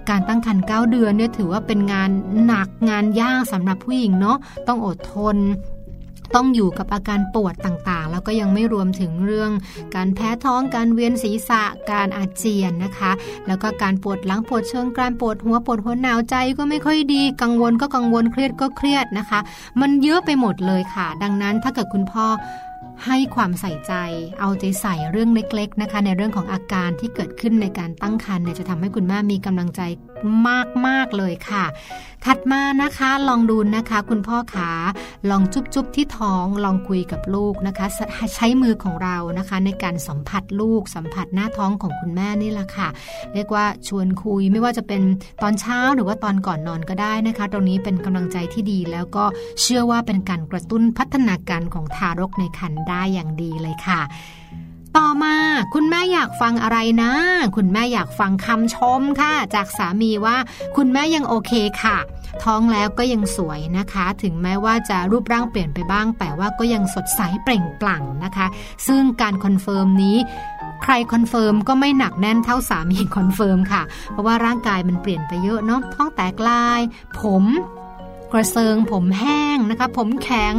[0.09, 2.09] การตั้งครรภ์9เดือนเนี่ยถือว่าเป็นงาน
[2.45, 4.37] หนักงานยากสำหรับผู้หญิงเนาะ
[4.67, 5.37] ต้องอดทน
[6.35, 9.51] ต้องอยู่กับอาการปวดต่างๆ แล้วก็ยังไม่รวมถึงเรื่อง
[9.95, 13.11] การแพ้ท้องการเวียนศีรษะการอาเจียนนะคะ
[13.47, 19.39] แล้วก็การปวดหลังปวดเชิงกรานปวดหัวปวดหัวหนาวใจก็ไม่ค่อยดี กังวลก็กังวลเครียดก็เครียดนะคะ
[19.81, 22.27] มันเยอะไปหมดเลยค่ะ ดังนั้นถ้าเกิดคุณพ่อ
[23.05, 23.93] ให้ความใส่ใจ
[24.39, 29.81] เอาใจใส่เรื่องเล็ก ๆ นะคะ ในเรื่องของอาการที่เกิดขึ้นในการตั้งครรภ์เนี่ยจะทำให้คุณแม่มีกำลังใจ
[30.87, 31.65] มาก ๆ เลยค่ะ
[32.25, 34.71] ถัดมานะคะลองดูนะคะ คุณพ่อขา
[35.29, 37.85] ลองจุ๊บๆที่ท้องลองคุยกับลูกนะคะ
[38.35, 42.87] ใช้มือของเรานะคะ ในการสัมผัสลูก สัมผัสหน้าท้องของคุณแม่นี่แหละค่ะ
[43.33, 45.01] เรียกว่าชวนคุยไม่ว่าจะเป็น
[45.41, 49.25] ตอนเช้าหรือว่าตอนก่อนนอนก็ได้นะคะ ตรงนี้เป็นกำลังใจที่ดี แล้วก็
[49.61, 54.01] เชื่อว่าเป็นการกระตุ้นพัฒนาการของทารกในครรภ์ได้อย่างดีเลยค่ะ
[54.97, 55.35] ต่อมา
[55.73, 57.11] คุณแม่อยากฟังอะไรนะ
[57.55, 60.37] คุณแม่อยากฟังคำชมค่ะ จากสามีว่า
[60.77, 61.97] คุณแม่ยังโอเคค่ะ
[62.43, 68.47] ท้องแล้วก็ยังสวยนะคะ ถึงแม้ว่าจะรูปร่างเปลี่ยนไปบ้าง แต่ว่าก็ยังสดใสเปล่งปลั่งนะคะ
[68.87, 70.17] ซึ่งการ confirm นี้
[70.83, 76.81] ใคร confirm ก็ไม่หนักแน่นเท่าสามี confirm ค่ะ เพราะว่าร่างกายมันเปลี่ยนไปเยอะเนาะท้องแตกลาย
[77.19, 77.43] ผม
[78.33, 80.55] กระเซิงผมแห้งนะคะ ผมแข็ง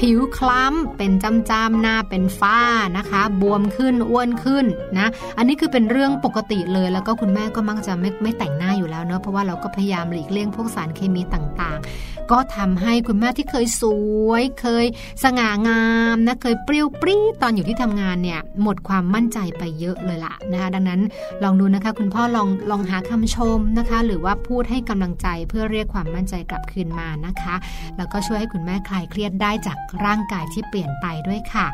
[0.00, 2.60] ผิวคล้ำ เป็นจ้ำๆหน้าเป็นฝ้า
[2.98, 4.64] นะคะ บวมขึ้นอ้วนขึ้น
[4.98, 5.08] นะ
[5.38, 13.82] อันนี้คือเป็นเรื่องปกติเลย แล้วก็คุณแม่ก็มักจะไม่ไม่แต่งหน้าอยู่แล้วเนาะเพราะว่าเราก็พยายามหลีกเลี่ยงพวกสารเคมีต่างๆ ก็ทำให้คุณแม่ที่เคยส
[14.28, 14.86] วย เคย
[15.24, 21.00] สง่างามนะเคยเปรี้ยวปรี้ตอนอยู่ที่ทำงานเนี่ยหมดความมั่นใจไปเยอะเลยล่ะนะคะดังนั้น
[21.42, 27.54] ลองดูนะคะ คุณพ่อลองลองหาคำชมนะคะ หรือว่าพูดให้กำลังใจเพื่อเรียกความมั่นใจกลับคืนมานะคะ
[27.96, 31.66] แล้วก็ช่วยให้คุณแม่คลายเครียดได้จากร่างกายที่เปลี่ยนไปด้วยค่ะ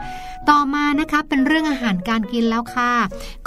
[0.51, 2.93] ต่อมานะคะเป็นเรื่องอาหารการกินแล้วค่ะ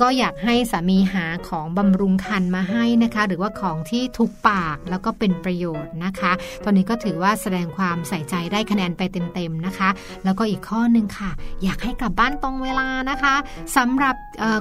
[0.01, 6.31] ก็อยากให้สามีหาของบำรุงคันมาให้นะคะ หรือว่าของที่ถูกปากแล้วก็เป็นประโยชน์นะคะ
[6.63, 9.01] ตอนนี้ก็ถือว่าแสดงความใส่ใจได้คะแนนไป
[9.33, 9.89] เต็มๆนะคะ
[10.23, 11.31] แล้วก็อีกข้อหนึ่งค่ะ
[11.63, 13.35] อยากให้กลับบ้านตรงเวลานะคะ
[13.77, 14.15] สำหรับ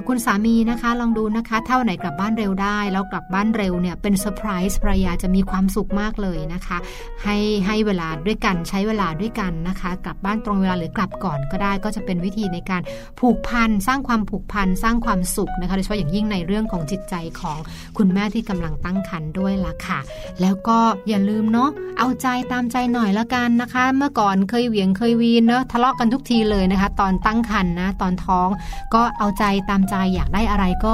[0.07, 6.77] คุณสามีนะคะ ลองดูนะคะถ้าไหนกลับบ้านเร็วได้ แล้วกลับบ้านเร็วเนี่ยเป็นเซอร์ไพรส์ภรรยาจะมีความสุขมากเลยนะคะ
[7.25, 12.81] ให้ให้เวลาด้วยกันใช้เวลาด้วยกันนะคะ กลับบ้านตรงเวลาหรือกลับก่อนก็ได้ก็จะเป็นวิธีในการ
[13.19, 17.57] ผูกพันสร้างความผูกพันสร้างความสุขนะคะโดยเฉพาะอย่างยิ่งในเรื่องของจิตใจของ
[17.97, 19.99] คุณแม่ที่กำลังตั้งครรภ์ด้วยล่ะค่ะ
[20.41, 20.77] แล้วก็
[21.09, 21.69] อย่าลืมเนาะ
[21.99, 28.49] เอาใจตามใจหน่อยละกันนะคะ เมื่อก่อนเคยเหวียงเคยวีนเนาะทะเลาะกันทุกทีเลยนะคะ ตอนตั้งครรภ์นะตอนท้อง
[28.93, 30.93] ก็เอาใจตามใจอยากได้อะไรก็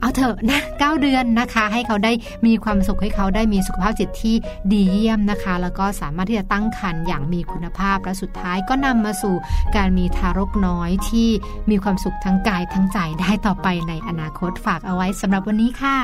[0.00, 2.12] เอาเถอะนะเก้าเดือนนะคะ ให้เขาได้
[2.46, 4.34] มีความสุขให้เขาได้มีสุขภาพจิตที่
[4.72, 9.34] ดีเยี่ยมนะคะ แล้วก็สามารถที่จะตั้งครรภ์อย่างมีคุณภาพและสุดท้ายก็นำมาสู่
[9.76, 11.28] การมีทารกน้อยที่
[11.70, 15.98] มีความสุขทั้งกายทั้งใจได้ต่อไปในอนาคตฝากเอาไว้สำหรับวันนี้ค่ะ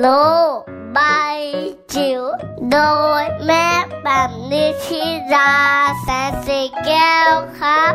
[0.00, 0.06] โล
[0.54, 0.58] ก
[0.94, 1.00] ใบ
[1.94, 2.22] จิ๋ว
[2.70, 2.78] โด
[3.22, 3.68] ยแม่
[4.04, 5.02] แบบนิชิ
[5.34, 5.52] รา
[6.02, 7.94] แสนสีแก้วครับ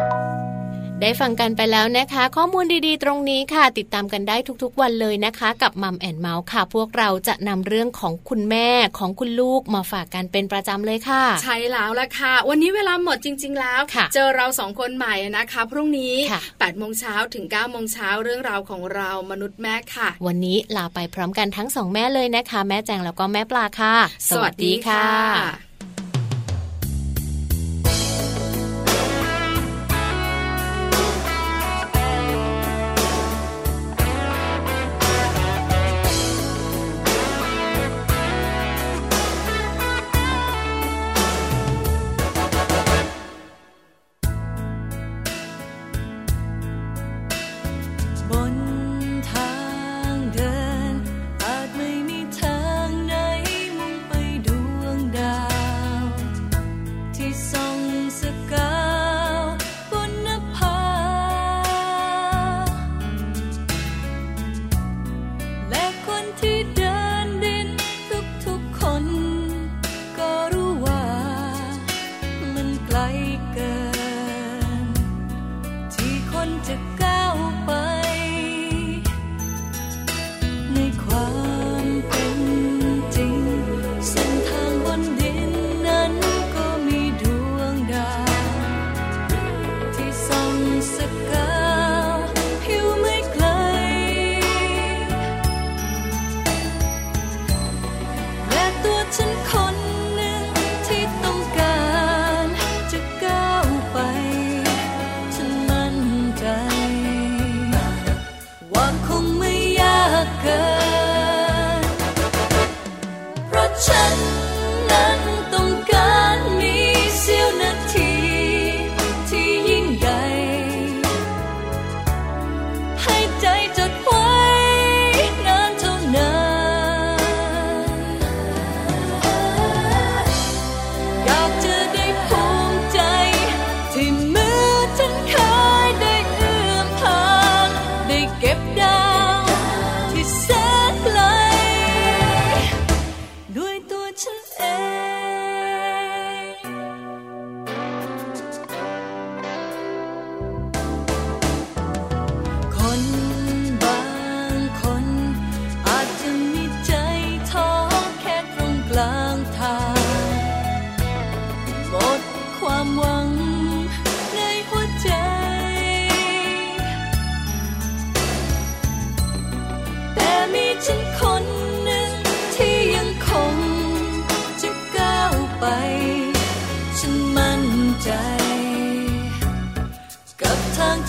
[1.01, 23.95] ได้ฟังกันไปแล้วนะคะ ข้อมูลดีๆ ตรงนี้ค่ะ ติดตามกันได้ทุกๆ วันเลยนะคะ กับมัมแอนเมาส์ค่ะ พวกเราจะนำเรื่องของคุณแม่ของคุณลูกมาฝากกันเป็นประจำเลยค่ะ ใช่แล้วละค่ะ วันนี้เวลาหมดจริง ๆ แล้วค่ะเจอเราสองคนใหม่นะคะ พรุ่งนี้ค่ะ8โมงเช้าถึง9โมงเช้าเรื่องราวของเรามนุษย์แม่ค่ะ วันนี้ลาไปพร้อมกันทั้งสองแม่เลยนะคะ แม่แจงแล้วก็แม่ปลาค่ะ
[24.29, 25.70] สวัสดีค่ะ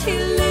[0.05, 0.42] till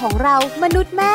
[0.00, 1.14] ของเรามนุษย์แม่